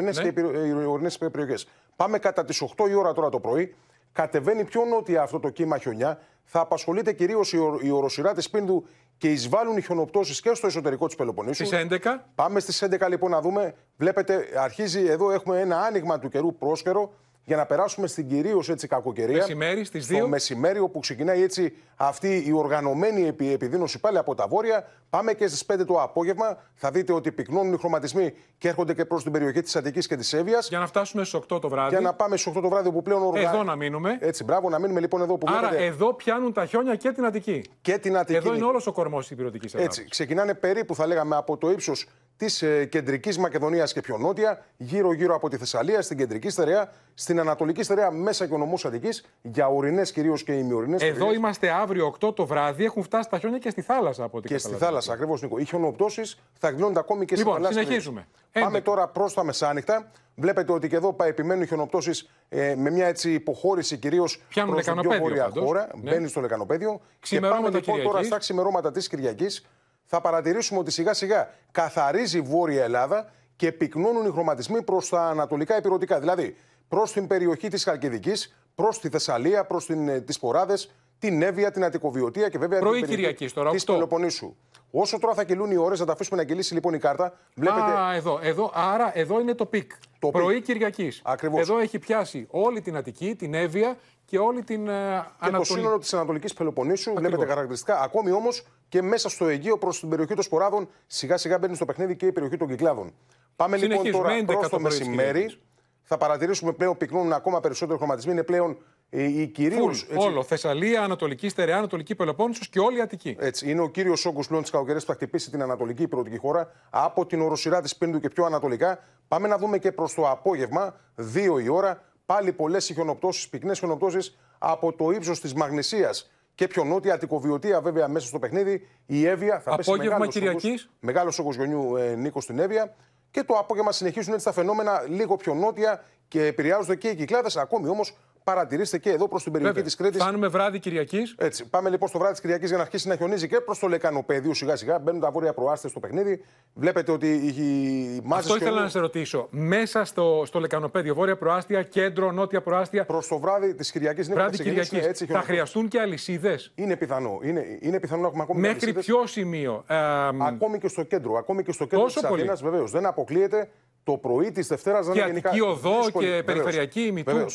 [0.87, 1.29] ορεινές ναι.
[1.29, 1.67] περιοχές.
[1.95, 3.75] Πάμε κατά τις 8 η ώρα τώρα το πρωί.
[4.11, 6.19] κατεβαίνει πιο νότια αυτό το κύμα χιονιά.
[6.43, 8.85] Θα απασχολείται κυρίως η, η οροσυρά της Πίνδου
[9.17, 11.65] και εισβάλλουν οι χιονοπτώσεις και στο εσωτερικό της Πελοποννήσου.
[11.65, 11.97] Στις 11.
[12.35, 13.73] Πάμε στις 11 λοιπόν να δούμε.
[13.97, 17.13] Βλέπετε, αρχίζει εδώ έχουμε ένα άνοιγμα του καιρού πρόσκαιρο
[17.45, 19.35] για να περάσουμε στην κυρίως έτσι κακοκαιρία.
[19.35, 20.15] Μεσημέρι στις 2.
[20.17, 24.87] Στο μεσημέρι, όπου ξεκινάει έτσι αυτή η οργανωμένη επι, επιδείνωση πάλι από τα βόρεια.
[25.09, 26.57] Πάμε και στις 5 το απόγευμα.
[26.75, 30.15] Θα δείτε ότι πυκνώνουν οι χρωματισμοί και έρχονται και προς την περιοχή της Αττικής και
[30.15, 30.69] της Εύβοιας.
[30.69, 31.89] Για να φτάσουμε στις 8 το βράδυ.
[31.89, 33.55] Για να πάμε στις 8 το βράδυ, όπου πλέον οργανώνουν.
[33.55, 34.17] Εδώ να μείνουμε.
[34.19, 35.85] Έτσι, μπράβο, να μείνουμε λοιπόν εδώ που Άρα βλέπετε.
[35.85, 37.63] εδώ πιάνουν τα χιόνια και την Αττική.
[37.81, 38.37] Και την Αττική.
[38.37, 39.91] Εδώ είναι όλος ο κορμός της υπηρετικής Ελλάδα.
[39.91, 42.07] Έτσι, ξεκινάνε περίπου, θα λέγαμε, από το ύψος
[42.37, 47.39] της ε, κεντρικής Μακεδονίας και πιο νότια, γύρω-γύρω από τη Θεσσαλία, στην κεντρική στερεά, στην
[47.39, 50.97] ανατολική στερεά, μέσα και ο νομό Αττικής, για ορεινέ κυρίως και ημιορεινέ.
[50.99, 54.47] Εδώ είμαστε αύριο 8 το βράδυ, έχουν φτάσει τα χιόνια και στη θάλασσα από ό,τι
[54.47, 54.89] Και στη καταλαβαίνω.
[54.91, 55.57] θάλασσα, ακριβώς Νίκο.
[55.57, 56.21] Οι χιονοπτώσει
[56.59, 58.27] θα εκδηλώνονται ακόμη και Λοιπόν, σε παλιά συνεχίζουμε.
[58.51, 60.11] Πάμε τώρα προς τα μεσάνυχτα.
[60.35, 64.73] Βλέπετε ότι και εδώ πα- επιμένουν οι χιονοπτώσει ε, με μια έτσι υποχώρηση κυρίως Πιάνουν
[64.73, 65.67] προς την πιο λεκανοπέδιο βόρεια πάντως.
[65.67, 65.87] χώρα.
[66.03, 66.11] Ναι.
[66.11, 66.91] Μπαίνει στο λεκανοπέδιο.
[66.91, 68.27] Και Ξημερώματα πάμε λοιπόν τώρα Κυριακής.
[68.27, 69.65] στα ξημερώματα της Κυριακής.
[70.05, 75.21] Θα παρατηρήσουμε ότι σιγά σιγά καθαρίζει η Βόρεια Ελλάδα και πυκνώνουν οι χρωματισμοί προς τα
[75.21, 76.19] ανατολικά υπηρετικά.
[76.19, 76.55] Δηλαδή
[76.87, 79.89] προς την περιοχή της Χαλκιδικής, προς τη Θεσσαλία, προς
[80.25, 83.93] τις Σποράδες, την Εύβοια, την Αττικοβοιωτία και βέβαια Πρωί την περιοχή Κυριακής τώρα, της 8.
[83.93, 84.55] Πελοποννήσου.
[84.91, 87.33] Όσο τώρα θα κυλούν οι ώρες, θα τα αφήσουμε να κυλήσει λοιπόν η κάρτα.
[87.55, 89.91] Βλέπετε Α, εδώ, εδώ, άρα εδώ είναι το peak.
[90.19, 90.63] Το Πρωί peak.
[90.63, 91.21] Κυριακής.
[91.23, 91.59] Ακριβώς.
[91.59, 95.79] Εδώ έχει πιάσει όλη την Αττική, την Εύβοια και όλη την ε, και το Ανατολή.
[95.79, 97.13] σύνολο της Ανατολικής Πελοποννήσου.
[97.13, 98.01] Βλέπετε χαρακτηριστικά.
[98.01, 101.85] Ακόμη όμως και μέσα στο Αιγαίο προς την περιοχή των Σποράδων, σιγά σιγά μπαίνει στο
[101.85, 103.13] παιχνίδι και η περιοχή των Κυκλάδων.
[103.55, 105.31] Πάμε λοιπόν Συνεχίζουμε, τώρα 11 προς το το πρωί της μεσημέρι.
[105.31, 105.59] Κυριακής.
[106.07, 108.31] Θα παρατηρήσουμε πλέον πυκνώνουν ακόμα περισσότερο χρωματισμοί.
[108.31, 108.77] Είναι πλέον
[109.09, 110.05] ε, οι κυρίως.
[110.09, 110.43] Φουλ, όλο.
[110.43, 113.35] Θεσσαλία, Ανατολική Στερεά, Ανατολική Πελοπόννησος και όλη η Αττική.
[113.39, 116.71] Έτσι, είναι ο κύριος όγκος πλέον τη κακοκαιρία που θα χτυπήσει την Ανατολική υπηρετική χώρα
[116.89, 118.99] από την οροσυρά της Πίνδου και πιο ανατολικά.
[119.27, 120.95] Πάμε να δούμε και προς το απόγευμα,
[121.33, 126.83] 2 η ώρα, πάλι πολλές χιονοπτώσεις, πυκνές χιονοπτώσεις από το ύψος της Μαγνησίας και πιο
[126.83, 128.87] νότια, Αττικοβιωτία βέβαια μέσα στο παιχνίδι.
[129.05, 130.63] Η Εύβοια θα πέσει Απόγευμα μεγάλος Κυριακής.
[130.69, 132.95] όγκος- Μεγάλος όγκος γονιού ε, Νίκος στην Εύβοια.
[133.31, 137.57] Και το απόγευμα συνεχίζουν έτσι τα φαινόμενα λίγο πιο νότια και επηρεάζονται και οι κυκλάδες.
[137.57, 138.17] Ακόμη όμως
[138.49, 139.87] παρατηρήστε και εδώ προς την περιοχή Βέβαια.
[139.89, 140.21] της Κρήτης.
[140.21, 141.35] Φτάνουμε βράδυ Κυριακής.
[141.37, 143.87] Έτσι, πάμε λοιπόν στο βράδυ της Κυριακής για να αρχίσει να χιονίζει και προς το
[143.87, 144.99] λεκανοπέδιο σιγά σιγά.
[144.99, 146.43] Μπαίνουν τα βόρεια προάστια στο παιχνίδι.
[146.73, 148.51] Βλέπετε ότι οι μάζες.
[148.51, 149.47] Αυτό ήθελα να σε ρωτήσω.
[149.51, 153.05] Μέσα στο, στο λεκανοπέδιο, βόρεια προάστια, κέντρο, νότια προάστια.
[153.05, 154.89] Προς το βράδυ της Κυριακής Βράδυ Κυριακής.
[154.89, 155.45] Θα χιονοπτώσεις.
[155.45, 157.39] χρειαστούν και αλυσίδες; Είναι πιθανό.
[157.43, 159.05] Είναι, είναι πιθανό να έχουμε ακόμη Μέχρι αλυσίδες.
[159.05, 159.83] ποιο σημείο.
[159.87, 159.95] Ε,
[160.39, 161.33] Ακόμη και στο κέντρο.
[161.37, 162.41] Ακόμη και στο κέντρο Τόσο της πολύ.
[162.41, 162.91] Αθήνας, βεβαίως.
[162.91, 163.69] Δεν αποκλείεται
[164.03, 165.49] το πρωί της Δευτέρας να Και είναι γενικά.
[165.49, 166.25] Αττική Οδό δύσκολη.
[166.25, 166.45] και Βεβαίως.
[166.45, 167.45] περιφερειακή ημιτού.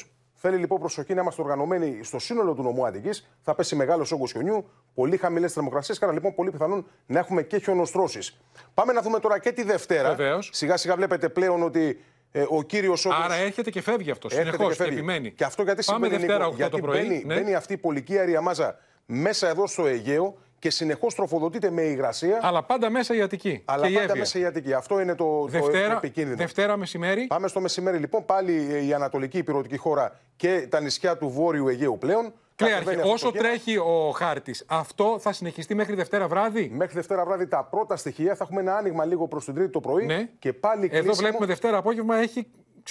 [0.41, 0.53] Βεβαίως.
[0.53, 3.20] Θέλει λοιπόν προσοχή να είμαστε οργανωμένοι στο σύνολο του νομού Αττική.
[3.43, 7.59] Θα πέσει μεγάλος όγκος χιονιού, πολύ χαμηλές θερμοκρασίες, άρα λοιπόν πολύ πιθανόν να έχουμε και
[7.59, 8.41] χιονοστρώσεις.
[8.74, 10.14] Πάμε να δούμε τώρα και τη Δευτέρα.
[10.14, 10.51] Βεβαίως.
[10.53, 12.01] Σιγά σιγά βλέπετε πλέον ότι
[12.32, 13.16] ε, ο κύριος όγκο.
[13.16, 14.32] Άρα έρχεται και φεύγει αυτός.
[14.32, 14.99] Έρχεται Συνεχώ και και, φεύγει.
[14.99, 15.30] επιμένει.
[15.30, 17.01] Και αυτό γιατί Πάμε συμβαίνει, Δευτέρα Νίκο, 8 γιατί το πρωί.
[17.01, 17.34] Μπαίνει, ναι.
[17.34, 22.38] μπαίνει αυτή η πολική αέρια μάζα μέσα εδώ στο Αιγαίο και συνεχώς τροφοδοτείται με υγρασία.
[22.42, 23.62] Αλλά πάντα μέσα η Αττική.
[23.64, 24.20] Αλλά και η πάντα Εύβοια.
[24.20, 24.72] μέσα η Αττική.
[24.74, 26.36] Αυτό είναι το, το- το, Δευτέρα, επικίνδυνο.
[26.36, 27.26] Δευτέρα μεσημέρι.
[27.26, 28.24] Πάμε στο μεσημέρι λοιπόν.
[28.24, 32.32] Πάλι η Ανατολική Υπηρετική χώρα και τα νησιά του Βόρειου Αιγαίου πλέον.
[32.56, 33.42] Κλέαρχε, Κατεβαίνει αυτό όσο το κύμα.
[33.48, 38.34] τρέχει ο χάρτης, αυτό θα συνεχιστεί μέχρι Δευτέρα βράδυ; Μέχρι Δευτέρα βράδυ τα πρώτα στοιχεία
[38.34, 40.06] θα έχουμε ένα άνοιγμα λίγο προς την Τρίτη το πρωί.
[40.06, 40.28] Ναι.
[40.38, 41.14] Και πάλι Εδώ κλείσιμο.
[41.14, 42.46] βλέπουμε Δευτέρα απόγευμα έχει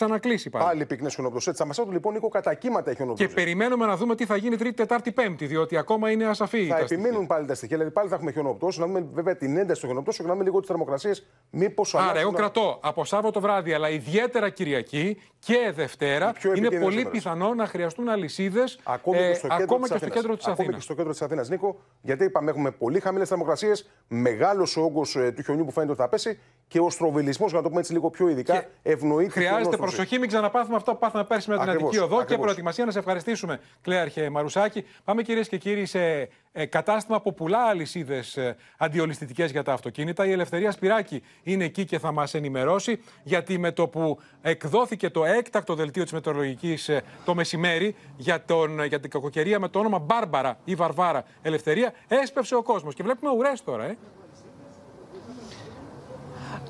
[0.06, 0.66] ξανακλείσει πάλι.
[0.66, 1.50] Πάλι πυκνές χιονοπτώσει.
[1.50, 3.34] Έτσι, θα μα λοιπόν Νίκο κατά κύματα Και χιονοπτώσει.
[3.34, 6.68] περιμένουμε να δούμε τι θα γίνει Τρίτη, Τετάρτη, Πέμπτη, διότι ακόμα είναι ασαφή.
[6.68, 8.80] Θα τα επιμείνουν πάλι τα στοιχεία, δηλαδή πάλι θα έχουμε χιονοπτώσει.
[8.80, 11.28] Να δούμε βέβαια την ένταση των χιονοπτώσεων και να δούμε λίγο τις θερμοκρασίες.
[11.50, 16.84] Μήπως Άρα, εγώ κρατώ από Σάββατο βράδυ, αλλά ιδιαίτερα Κυριακή και Δευτέρα, πιο είναι επικίνδυνες
[16.84, 17.12] πολύ ώρες.
[17.12, 20.22] πιθανό να χρειαστούν αλυσίδες Ακόμη και στο κέντρο ακόμα της και στο Αθήνας.
[20.22, 20.76] κέντρο της Ακόμη Αθήνας.
[20.76, 25.44] και στο κέντρο της Αθήνας, Νίκο, γιατί είπαμε έχουμε πολύ χαμηλές θερμοκρασίες, μεγάλος όγκος του
[25.44, 28.30] χιονιού που φαίνεται ότι θα πέσει και ο στροβιλισμός, να το πούμε έτσι λίγο πιο
[28.30, 29.89] ειδικά, ευνοεί τη Χρειάζεται χιονόστρωση.
[29.90, 32.44] Προσοχή, μην ξαναπάθουμε αυτό που πάθαμε πέρσι με την Ακριβώς, Αττική Οδό και ακριβώς.
[32.44, 34.86] προετοιμασία να σε ευχαριστήσουμε, Κλέαρχε Μαρουσάκη.
[35.04, 38.38] Πάμε κυρίες και κύριοι σε ε, κατάστημα που πουλά αλυσίδες
[38.78, 40.26] αντιολισθητικέ για τα αυτοκίνητα.
[40.26, 45.26] Η Ελευθερία Σπυράκη είναι εκεί και θα μας ενημερώσει, γιατί με το που εκδόθηκε το
[45.26, 46.90] έκτακτο δελτίο της μετεωρολογικής
[47.26, 52.56] το μεσημέρι για, τον, για την κακοκαιρία με το όνομα Μπάρμπαρα ή Βαρβάρα Ελευθερία, έσπευσε
[52.56, 52.96] ο κόσμος.
[52.96, 53.98] Και βλέπουμε ουρές τώρα, ε.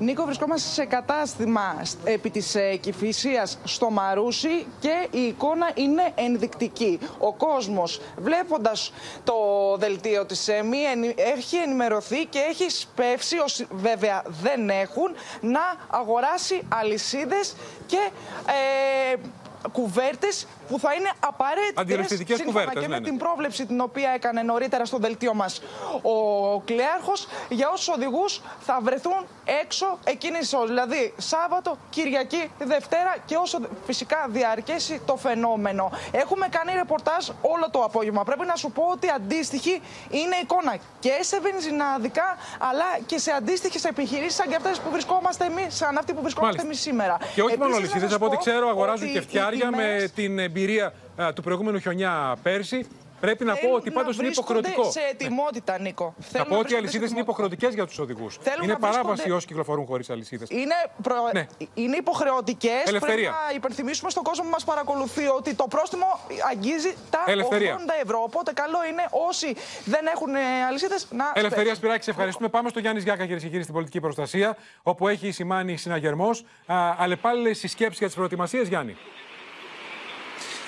[0.02, 6.98] Νίκο, βρισκόμαστε σε κατάστημα επί της ε, Κηφισίας στο Μαρούσι και η εικόνα είναι ενδεικτική.
[7.18, 8.92] Ο κόσμος βλέποντας
[9.24, 9.34] το
[9.78, 16.62] δελτίο της ΕΜΗ ενη- έχει ενημερωθεί και έχει σπεύσει, όσοι βέβαια δεν έχουν, να αγοράσει
[16.68, 17.54] αλυσίδες
[17.86, 18.10] και
[18.46, 19.16] ε,
[19.72, 23.08] κουβέρτες που θα είναι απαραίτητες Αντιρρηστικές σύμφωνα κουβέρτες, και ναι, με ναι.
[23.08, 25.60] την πρόβλεψη την οποία έκανε νωρίτερα στο δελτίο μας
[26.02, 26.16] ο
[26.60, 29.20] Κλέαρχος για όσους οδηγούς θα βρεθούν
[29.62, 30.68] έξω εκείνης της ώρας.
[30.68, 35.90] Δηλαδή Σάββατο, Κυριακή, Δευτέρα και όσο φυσικά διαρκέσει το φαινόμενο.
[36.12, 38.24] Έχουμε κάνει ρεπορτάζ όλο το απόγευμα.
[38.24, 43.84] Πρέπει να σου πω ότι αντίστοιχη είναι εικόνα και σε βενζινάδικα αλλά και σε αντίστοιχες
[43.84, 47.16] επιχειρήσεις σαν και αυτές που βρισκόμαστε εμείς, σαν αυτή που βρισκόμαστε εμείς σήμερα.
[47.34, 49.22] Και όχι μόνο Επίσης, να αλυσίδε, σας από ό,τι πω ξέρω, αγοράζουν ότι και οι
[49.22, 50.59] φτιάρια με τιμές την εμπειρία
[51.16, 52.86] α, του προηγούμενου χιονιά πέρσι.
[53.20, 54.90] Πρέπει να πω θέλουν ότι πάντως να είναι βρίσκονται υποχρεωτικό.
[54.92, 56.14] σε ετοιμότητα, Νίκο.
[56.18, 58.38] Θα Θέλουν πω να ότι οι βρίσκονται αλυσίδες σε είναι υποχρεωτικές για τους οδηγούς.
[58.40, 60.48] Θέλουν Είναι να παράβαση βρίσκονται- όσοι κυκλοφορούν χωρίς αλυσίδες.
[60.50, 61.14] Είναι, προ...
[61.32, 61.46] Ναι.
[61.74, 62.70] είναι υποχρεωτικές.
[62.70, 63.30] Πρέπει Ελευθερία.
[63.30, 66.06] να υπενθυμίσουμε στον κόσμο που μας παρακολουθεί ότι το πρόστιμο
[66.50, 67.76] αγγίζει τα Ελευθερία.
[67.76, 68.22] 80 ευρώ.
[68.22, 70.30] Οπότε καλό είναι όσοι δεν έχουν
[70.68, 71.24] αλυσίδες να.
[71.24, 71.74] Ελευθερία σπεύσουν.
[71.76, 72.48] Σπυράκη, σε ευχαριστούμε.
[72.48, 76.44] Πάμε στο Γιάννης Γιάκα, κυρίε και κύριοι, στην πολιτική προστασία, όπου έχει σημάνει συναγερμός.
[76.98, 78.96] Αλλεπάλληλε συσκέψει για τις προετοιμασίες, Γιάννη.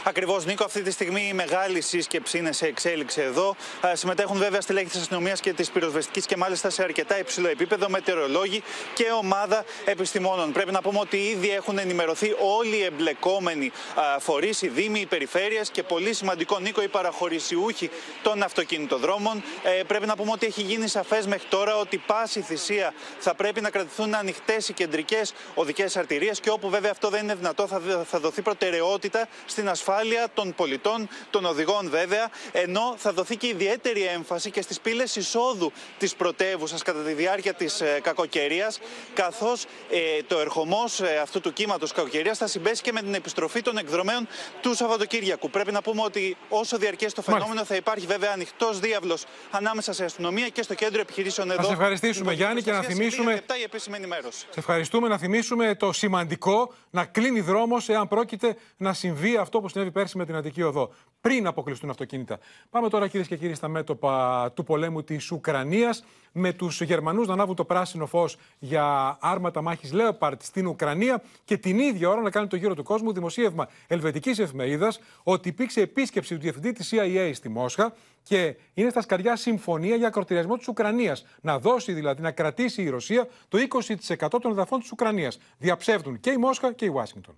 [0.05, 3.57] Ακριβώς, Νίκο, αυτή τη στιγμή η μεγάλη σύσκεψη είναι σε εξέλιξη εδώ.
[3.87, 7.89] Α, Συμμετέχουν βέβαια στελέχη της αστυνομίας και της πυροσβεστικής και μάλιστα σε αρκετά υψηλό επίπεδο,
[7.89, 8.63] μετεωρολόγοι
[8.95, 10.53] και ομάδα επιστημόνων.
[10.53, 13.73] Πρέπει να πούμε ότι ήδη έχουν ενημερωθεί όλοι οι εμπλεκόμενοι
[14.19, 17.91] φορείς, οι δήμοι, οι περιφέρειες και πολύ σημαντικό, Νίκο, οι παραχωρησιούχοι
[18.23, 19.43] των αυτοκινητοδρόμων.
[19.63, 23.61] Ε, πρέπει να πούμε ότι έχει γίνει σαφές μέχρι τώρα ότι πάση θυσία θα πρέπει
[23.61, 27.79] να κρατηθούν ανοιχτές οι κεντρικές οδικές αρτηρίες και όπου βέβαια αυτό δεν είναι δυνατό θα,
[27.79, 29.91] δ- θα δοθεί προτεραιότητα στην ασφάλεια
[30.35, 35.73] των πολιτών, των οδηγών βέβαια, ενώ θα δοθεί και ιδιαίτερη έμφαση και στις πύλες εισόδου
[35.99, 38.79] της πρωτεύουσας κατά τη διάρκεια της ε, κακοκαιρίας,
[39.15, 43.63] καθώς ε, το ερχομός ε, αυτού του κύματος κακοκαιρίας θα συμπέσει και με την επιστροφή
[43.63, 44.29] των εκδρομέων
[44.61, 45.51] του Σαββατοκύριακου.
[45.51, 50.05] Πρέπει να πούμε ότι όσο διαρκέσει το φαινόμενο θα υπάρχει βέβαια ανοιχτός διάβλος ανάμεσα σε
[50.05, 51.61] αστυνομία και στο κέντρο επιχειρήσεων εδώ.
[51.61, 52.97] Να σε ευχαριστήσουμε, στην Γιάννη, και να προστασία.
[52.97, 54.39] Σε θυμίσουμε- λίγα λεπτά η επίσημη ενημέρωση.
[54.39, 59.69] Σε ευχαριστούμε να θυμίσουμε το σημαντικό να κλείνει δρόμος εάν πρόκειται να συμβεί αυτό που
[59.69, 60.91] συνέβη πέρσι με την Αττική Οδό.
[61.21, 62.39] Πριν αποκλειστούν αυτοκίνητα.
[62.71, 66.05] Πάμε τώρα, κυρίες και κύριοι, στα μέτωπα του πολέμου της Ουκρανίας.
[66.33, 71.57] Με τους Γερμανούς να ανάβουν το πράσινο φως για άρματα μάχης Λέοπαρτ στην Ουκρανία και
[71.57, 76.35] την ίδια ώρα να κάνει το γύρο του κόσμου δημοσίευμα ελβετικής εφημερίδας ότι υπήρξε επίσκεψη
[76.35, 81.25] του διευθυντή της CIA στη Μόσχα και είναι στα σκαριά συμφωνία για ακροτηριασμό της Ουκρανίας.
[81.41, 85.39] Να δώσει δηλαδή, να κρατήσει η Ρωσία το 20% των εδαφών της Ουκρανίας.
[85.59, 87.37] Διαψεύδουν και η Μόσχα και η Ουάσιγκτον.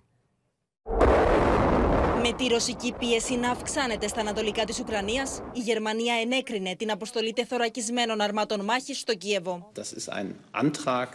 [2.27, 7.33] Με τη ρωσική πίεση να αυξάνεται στα ανατολικά της Ουκρανίας, η Γερμανία ενέκρινε την αποστολή
[7.33, 9.71] τεθωρακισμένων αρμάτων μάχης στο Κίεβο.
[9.75, 11.07] Das ist ein Antrag,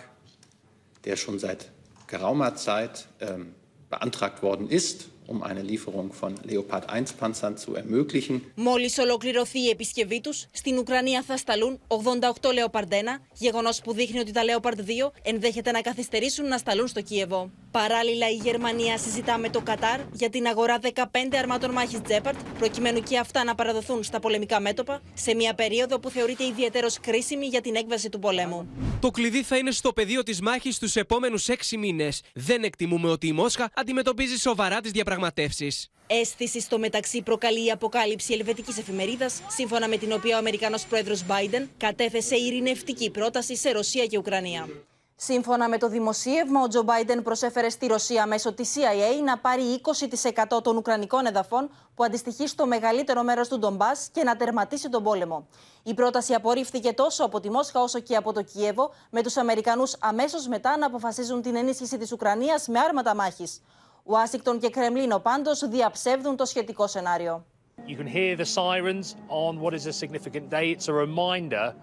[1.04, 1.70] der schon seit
[2.06, 3.54] geraumer Zeit ähm,
[3.88, 8.40] beantragt worden ist, um eine Lieferung von Leopard 1 Panzern zu ermöglichen.
[8.54, 12.94] Μόλις ολοκληρωθεί η επισκευή τους, στην Ουκρανία θα σταλούν 88 Leopard 1,
[13.32, 17.50] γεγονός που δείχνει ότι τα Leopard 2 ενδέχεται να καθυστερήσουν να σταλούν στο Κίεβο.
[17.70, 23.00] Παράλληλα, η Γερμανία συζητά με το Κατάρ για την αγορά 15 αρμάτων μάχης Τζέπαρτ, προκειμένου
[23.00, 27.60] και αυτά να παραδοθούν στα πολεμικά μέτωπα, σε μια περίοδο που θεωρείται ιδιαίτερος κρίσιμη για
[27.60, 28.68] την έκβαση του πολέμου.
[29.00, 32.22] Το κλειδί θα είναι στο πεδίο της μάχης τους επόμενους έξι μήνες.
[32.34, 35.19] Δεν εκτιμούμε ότι η Μόσχα αντιμετωπίζει σοβαρά τις διαπραγματεύσεις.
[36.06, 41.24] Αίσθηση στο μεταξύ προκαλεί η αποκάλυψη ελβετικής εφημερίδας, σύμφωνα με την οποία ο Αμερικανός πρόεδρος
[41.28, 44.68] Biden κατέθεσε ειρηνευτική πρόταση σε Ρωσία και Ουκρανία.
[45.22, 49.62] Σύμφωνα με το δημοσίευμα, ο Τζο Μπάιντεν προσέφερε στη Ρωσία μέσω της CIA να πάρει
[50.52, 55.02] 20% των Ουκρανικών εδαφών, που αντιστοιχεί στο μεγαλύτερο μέρος του Ντομπάς, και να τερματίσει τον
[55.02, 55.46] πόλεμο.
[55.82, 59.96] Η πρόταση απορρίφθηκε τόσο από τη Μόσχα όσο και από το Κίεβο, με τους Αμερικανούς
[59.98, 63.60] αμέσως μετά να αποφασίζουν την ενίσχυση της Ουκρανίας με άρματα μάχης.
[64.10, 67.44] Ουάσιγκτον και Κρεμλίνο πάντως διαψεύδουν το σχετικό σενάριο.
[67.86, 70.66] You can hear the sirens on what is a significant day.
[70.74, 71.74] It's a reminder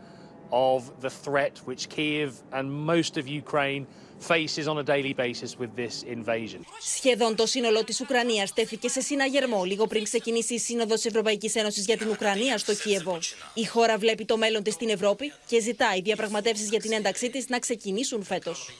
[0.69, 3.83] of the threat which Kiev and most of Ukraine
[4.19, 6.59] faces on a daily basis with this invasion.
[6.81, 11.85] Σχεδόν το σύνολο της Ουκρανίας τέθηκε σε συναγερμό λίγο πριν ξεκινήσει η Σύνοδος Ευρωπαϊκής Ένωσης
[11.85, 13.19] για την Ουκρανία στο Κίεβο.
[13.53, 17.29] Η χώρα βλέπει το μέλλον της στην Ευρώπη και ζητάει οι διαπραγματεύσεις για την ένταξή
[17.29, 18.71] της να ξεκινήσουν φέτος.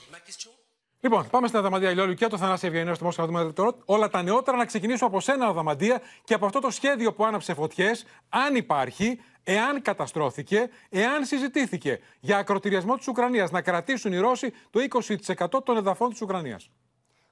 [1.00, 3.22] Λοιπόν, πάμε στην Αδαμαντία Ηλιόλου και το Θανάση Ευγενέα στο Μόσχα.
[3.22, 4.56] να δούμε τώρα όλα τα νεότερα.
[4.56, 9.20] Να ξεκινήσουμε από σένα, Αδαμαντία, και από αυτό το σχέδιο που άναψε φωτιές, αν υπάρχει,
[9.42, 13.50] εάν καταστρώθηκε, εάν συζητήθηκε για ακροτηριασμό της Ουκρανίας.
[13.50, 16.70] Να κρατήσουν οι Ρώσοι το 20% των εδαφών της Ουκρανίας.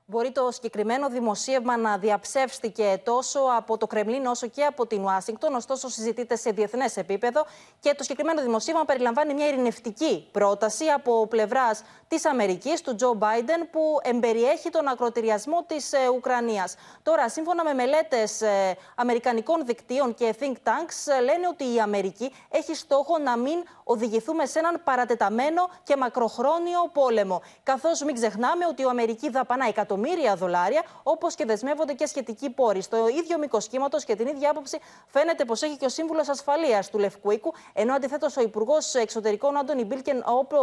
[0.09, 5.55] Μπορεί το συγκεκριμένο δημοσίευμα να διαψεύστηκε τόσο από το Κρεμλίνο όσο και από την Ουάσιγκτον,
[5.55, 7.47] ωστόσο συζητείται σε διεθνές επίπεδο
[7.81, 13.71] και το συγκεκριμένο δημοσίευμα περιλαμβάνει μια ειρηνευτική πρόταση από πλευράς της Αμερικής, του Τζο Μπάιντεν,
[13.71, 16.75] που εμπεριέχει τον ακροτηριασμό της Ουκρανίας.
[17.03, 18.43] Τώρα, σύμφωνα με μελέτες
[18.95, 24.47] αμερικανικών δικτύων και think tanks, ε, λένε ότι η Αμερική έχει στόχο να μην οδηγηθούμε
[24.47, 27.43] σε έναν παρατεταμένο και μακροχρόνιο πόλεμο.
[27.63, 32.51] Καθώς μην ξεχνάμε ότι η Αμερική δαπανά εκατομμύρια εκατομμύρια δολάρια, όπως και δεσμεύονται και σχετικοί
[32.51, 32.83] πόροι.
[32.83, 36.91] Στο ίδιο μήκος κύματο και την ίδια άποψη φαίνεται πως έχει και ο σύμβουλος ασφαλείας
[36.91, 40.59] του Λευκού Οίκου, ενώ αντιθέτως ο Υπουργός Εξωτερικών Άντωνι Μπίλκεν, όπω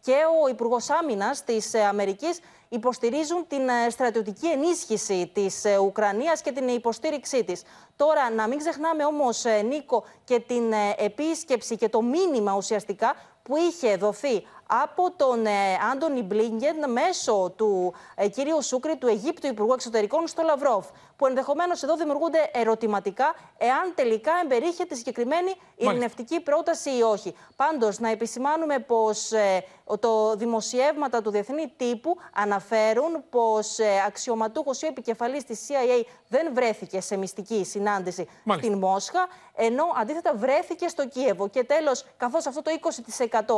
[0.00, 6.52] και ο Υπουργός Άμυνας της Αμερικής, υποστηρίζουν την ε, στρατιωτική ενίσχυση της ε, Ουκρανίας και
[6.52, 7.62] την υποστήριξή της.
[7.96, 13.56] Τώρα, να μην ξεχνάμε όμως, ε, Νίκο, και την επίσκεψη και το μήνυμα ουσιαστικά που
[13.56, 15.50] είχε δοθεί από τον ε,
[15.92, 20.86] Άντωνι Μπλίνγκεν μέσω του ε, κυρίου Σούκρη, του Αιγύπτου Υπουργού Εξωτερικών, στο Λαυρόφ.
[21.16, 27.34] Που ενδεχομένως εδώ δημιουργούνται ερωτηματικά εάν τελικά εμπερίχε τη συγκεκριμένη ειρηνευτική πρόταση ή όχι.
[27.56, 29.64] Πάντως, να επισημάνουμε πως ε,
[30.00, 37.00] το δημοσιεύματα του διεθνή τύπου αναφέρουν πως ε, αξιωματούχος ή επικεφαλής της CIA δεν βρέθηκε
[37.00, 41.48] σε μυστική συνάντηση στην Μόσχα, ενώ αντίθετα βρέθηκε στο Κίεβο.
[41.48, 42.70] Και τέλος, καθώς αυτό το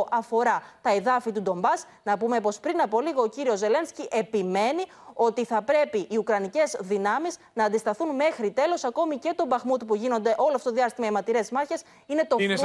[0.09, 4.07] 20% αφορά τα εδάφη του Ντομπάς, να πούμε πως πριν από λίγο ο κύριος Ζελένσκι
[4.11, 4.85] επιμένει
[5.27, 9.95] ότι θα πρέπει οι Ουκρανικές δυνάμεις να αντισταθούν μέχρι τέλος, ακόμη και τον Μπαχμούτ που
[9.95, 11.83] γίνονται όλο αυτό το διάστημα οι αιματηρές μάχες.
[12.05, 12.55] Είναι το είναι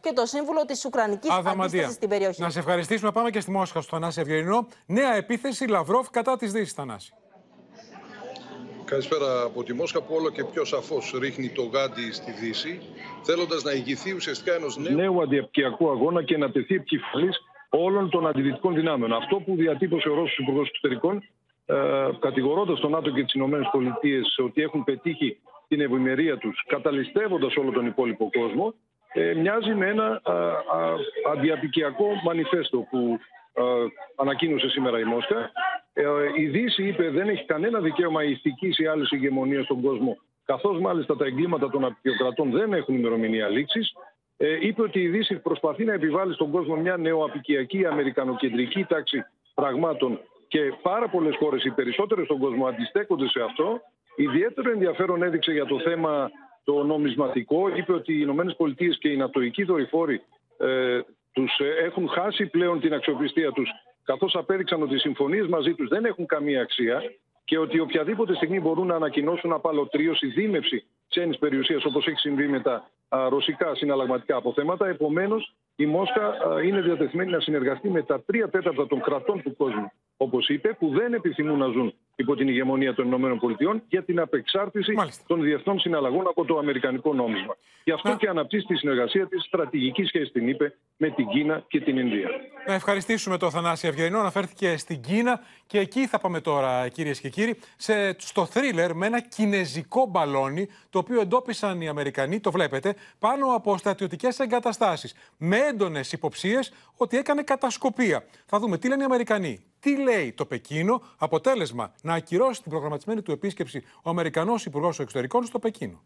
[0.00, 2.40] και το σύμβουλο της Ουκρανικής αντίστασης στην περιοχή.
[2.40, 3.12] Να σε ευχαριστήσουμε.
[3.12, 4.66] Πάμε και στη Μόσχα, στο Θανάση Ευγενινό.
[4.86, 7.12] Νέα επίθεση Λαυρόφ κατά της Δύσης, Θανάση.
[8.84, 12.80] Καλησπέρα από τη Μόσχα που όλο και πιο σαφώς ρίχνει το γάντι στη Δύση,
[13.22, 17.36] θέλοντας να ηγηθεί ουσιαστικά ενός νέου, νέου αντιαπτυακού αγώνα και να τεθεί επικεφαλής
[17.70, 19.12] όλων των αντιδυτικών δυνάμεων.
[19.12, 21.22] Αυτό που διατύπωσε ο Ρώσος Υπουργός Εξωτερικών
[21.66, 23.70] ε, κατηγορώντας τον ΝΑΤΟ και τις ΗΠΑ
[24.44, 25.38] ότι έχουν πετύχει
[25.68, 28.74] την ευημερία τους, καταλυστεύοντας όλο τον υπόλοιπο κόσμο,
[29.12, 30.22] ε, μοιάζει με ένα
[31.32, 33.18] αντιαπικιακό μανιφέστο που
[34.16, 35.50] ανακοίνωσε σήμερα η Μόσχα.
[35.98, 36.04] Ε,
[36.36, 41.16] η Δύση είπε δεν έχει κανένα δικαίωμα ηθικής ή άλλης ηγεμονίας στον κόσμο, καθώς μάλιστα
[41.16, 43.92] τα εγκλήματα των απεικιοκρατών δεν έχουν ημερομηνία λήξης.
[44.36, 50.20] Ε, είπε ότι η Δύση προσπαθεί να επιβάλλει στον κόσμο μια νεοαπικιακή αμερικανοκεντρική τάξη πραγμάτων
[50.48, 53.80] και πάρα πολλές χώρες, οι περισσότερες στον κόσμο, αντιστέκονται σε αυτό.
[54.16, 56.30] Ιδιαίτερο ενδιαφέρον έδειξε για το θέμα
[56.64, 57.68] το νομισματικό.
[57.76, 60.22] Είπε ότι οι Ηνωμένες Πολιτείες και οι νατοικοί δορυφόροι
[60.58, 61.00] ε,
[61.32, 63.70] τους ε, έχουν χάσει πλέον την αξιοπιστία τους,
[64.04, 67.02] καθώς απέδειξαν ότι οι συμφωνίες μαζί τους δεν έχουν καμία αξία
[67.44, 72.60] και ότι οποιαδήποτε στιγμή μπορούν να ανακοινώσουν απαλωτρίωση, δίμευση ξένης περιουσίας, όπως έχει συμβεί με
[72.60, 72.90] τα
[73.28, 74.88] ρωσικά συναλλαγματικά αποθέματα.
[74.88, 76.34] Επομένως, η Μόσχα
[76.64, 80.88] είναι διατεθειμένη να συνεργαστεί με τα τρία τέταρτα των κρατών του κόσμου, όπως είπε, που
[80.88, 85.24] δεν επιθυμούν να ζουν υπό την ηγεμονία των ΗΠΑ για την απεξάρτηση Μάλιστα.
[85.26, 87.56] των διεθνών συναλλαγών από το αμερικανικό νόμισμα.
[87.84, 91.80] Γι' αυτό και αναπτύσσει τη συνεργασία της στρατηγικής σχέση, την είπε, με την Κίνα και
[91.80, 92.28] την Ινδία.
[92.66, 94.18] Να ευχαριστήσουμε τον Θανάση Ευγενινό.
[94.18, 99.06] Αναφέρθηκε στην Κίνα και εκεί θα πάμε τώρα, κυρίες και κύριοι, σε, στο θρίλερ με
[99.06, 105.14] ένα κινέζικο μπαλόνι, το οποίο εντόπισαν οι Αμερικανοί, το βλέπετε, πάνω από στρατιωτικές εγκαταστάσεις.
[105.36, 108.24] Με έντονες υποψίες ότι έκανε κατασκοπία.
[108.46, 109.64] Θα δούμε τι λένε οι Αμερικανοί.
[109.80, 115.44] Τι λέει το Πεκίνο, αποτέλεσμα να ακυρώσει την προγραμματισμένη του επίσκεψη ο Αμερικανός Υπουργός Εξωτερικών
[115.44, 116.02] στο Πεκίνο.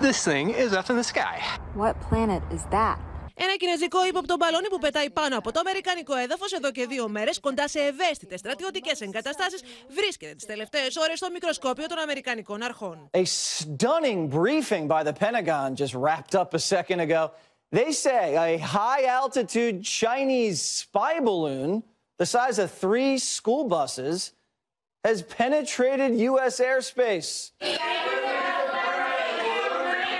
[0.00, 1.36] This thing is up in the sky.
[1.76, 2.98] What planet is that?
[3.34, 7.40] Ένα κινέζικο ύποπτο μπαλόνι που πετάει πάνω από το αμερικανικό έδαφος εδώ και δύο μέρες
[7.40, 13.10] κοντά σε ευαίσθητες στρατιωτικές εγκαταστάσεις βρίσκεται τις τελευταίες ώρες στο μικροσκόπιο των Αμερικανικών αρχών.
[13.12, 17.30] A stunning briefing by the Pentagon just wrapped up a second ago.
[17.76, 21.70] They say a high altitude Chinese spy balloon
[22.20, 24.16] the size of three school buses
[25.03, 26.59] has penetrated U.S.
[26.59, 27.51] airspace.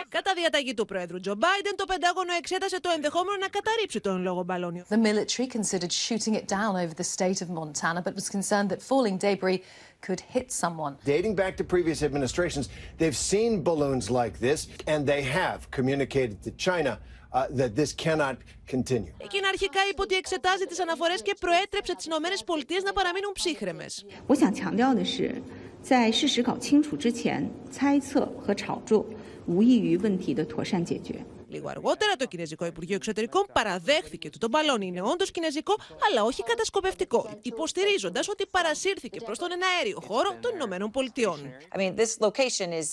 [0.09, 4.43] Κατά διαταγή του Πρόεδρου Τζο Μπάιντεν, το Πεντάγωνο εξέτασε το ενδεχόμενο να καταρρύψει τον λόγο
[4.43, 4.85] μπαλόνιο.
[4.89, 8.81] The military considered shooting it down over the state of Montana, but was concerned that
[8.89, 9.61] falling debris
[10.05, 10.93] could hit someone.
[11.15, 12.65] Dating back to previous administrations,
[12.99, 14.59] they've seen balloons like this,
[14.91, 16.93] and they have communicated to China
[17.31, 18.37] uh, that this cannot
[18.73, 19.13] continue.
[19.17, 24.05] Εκείνα αρχικά είπε ότι εξετάζει τις αναφορές και προέτρεψε τις Ηνωμένες Πολιτείες να παραμείνουν ψύχρεμες.
[24.27, 25.41] 我想强调的是，
[25.81, 29.05] 在事实搞清楚之前，猜测和炒作
[29.45, 31.25] 无异于问题的妥善解决。
[31.47, 35.75] Λίγο αργότερα, το Κινέζικο Υπουργείο Εξωτερικών παραδέχθηκε ότι το μπαλόνι είναι όντω κινέζικο,
[36.09, 41.39] αλλά όχι κατασκοπευτικό, υποστηρίζοντα ότι παρασύρθηκε προ τον εναέριο χώρο των Ηνωμένων Πολιτειών.
[41.73, 42.87] I mean, this location is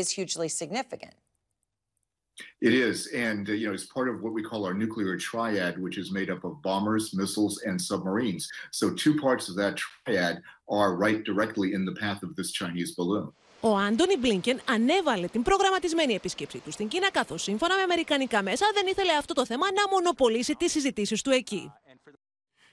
[0.00, 1.14] is hugely significant.
[2.60, 2.96] It is,
[3.26, 6.10] and uh, you know, it's part of what we call our nuclear triad, which is
[6.18, 8.48] made up of bombers, missiles, and submarines.
[8.78, 12.92] So two parts of that triad are right directly in the path of this Chinese
[12.98, 13.32] balloon.
[13.60, 18.66] Ο Άντωνι Μπλίνκεν ανέβαλε την προγραμματισμένη επίσκεψή του στην Κίνα, καθώ σύμφωνα με αμερικανικά μέσα
[18.74, 21.72] δεν ήθελε αυτό το θέμα να μονοπολίσει τι συζητήσει του εκεί.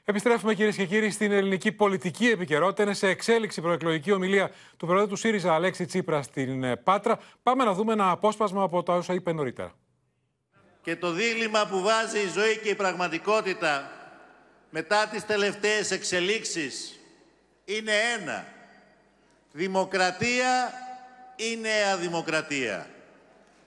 [0.08, 2.82] Επιστρέφουμε κυρίες και κύριοι στην ελληνική πολιτική επικαιρότητα.
[2.82, 7.18] Είναι σε εξέλιξη προεκλογική ομιλία του Προέδρου του ΣΥΡΙΖΑ Αλέξη Τσίπρα στην ε, Πάτρα.
[7.42, 9.74] Πάμε να δούμε ένα απόσπασμα από τα όσα είπε νωρίτερα.
[10.82, 13.90] Και το δίλημα που βάζει η ζωή και η πραγματικότητα
[14.70, 17.00] μετά τις τελευταίες εξελίξεις
[17.64, 18.46] είναι ένα.
[19.52, 20.72] Δημοκρατία
[21.36, 22.90] ή νέα δημοκρατία;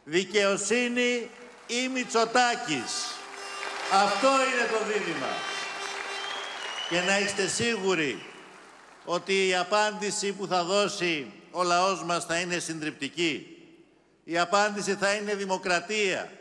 [0.03, 1.29] Δικαιοσύνη
[1.67, 3.15] ή Μητσοτάκης;
[3.91, 5.57] Αυτό είναι το δίλημα.
[6.89, 8.23] Και να είστε σίγουροι
[9.05, 13.57] ότι η απάντηση που θα δώσει ο λαός μας θα είναι συντριπτική.
[14.23, 16.31] Η απάντηση θα είναι δημοκρατία.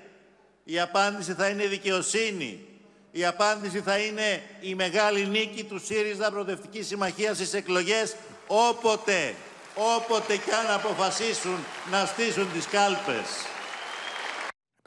[0.65, 2.67] Η απάντηση θα είναι δικαιοσύνη.
[3.11, 9.35] Η απάντηση θα είναι η μεγάλη νίκη του ΣΥΡΙΖΑ Προοδευτικής Συμμαχίας στις εκλογές όποτε,
[9.75, 13.27] όποτε κι αν αποφασίσουν να στήσουν τις κάλπες.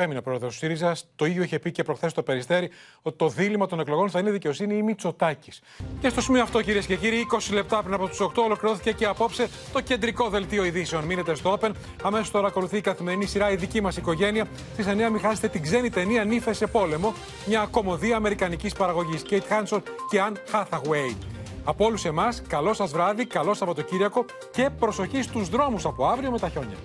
[0.02, 0.96] Έμεινε πρόεδρος του ΣΥΡΙΖΑ.
[1.16, 2.70] Το ίδιο είχε πει και προχθές το Περιστέρι
[3.02, 5.62] ότι το δίλημα των εκλογών θα είναι δικαιοσύνη ή Μητσοτάκης.
[6.00, 9.06] Και στο σημείο αυτό, κυρίες και κύριοι, 20 λεπτά πριν από του 8 ολοκληρώθηκε και
[9.06, 11.04] απόψε το κεντρικό δελτίο ειδήσεων.
[11.04, 11.72] Μείνετε στο Open.
[12.04, 14.48] Αμέσως τώρα ακολουθεί η καθημερινή σειρά Η δική μας οικογένεια.
[14.74, 17.14] Στις 9 μην χάσετε την ξένη ταινία Νύφες σε πόλεμο.
[17.48, 19.22] Μια κομμωδία αμερικανικής παραγωγής.
[19.22, 21.16] Κέιτ Χάνσον και Αν Hathaway.
[21.64, 26.40] Από όλους εμάς, καλό σας βράδυ, καλό Σαββατοκύριακο και προσοχή στους δρόμους από αύριο με
[26.40, 26.78] τα χιόνια.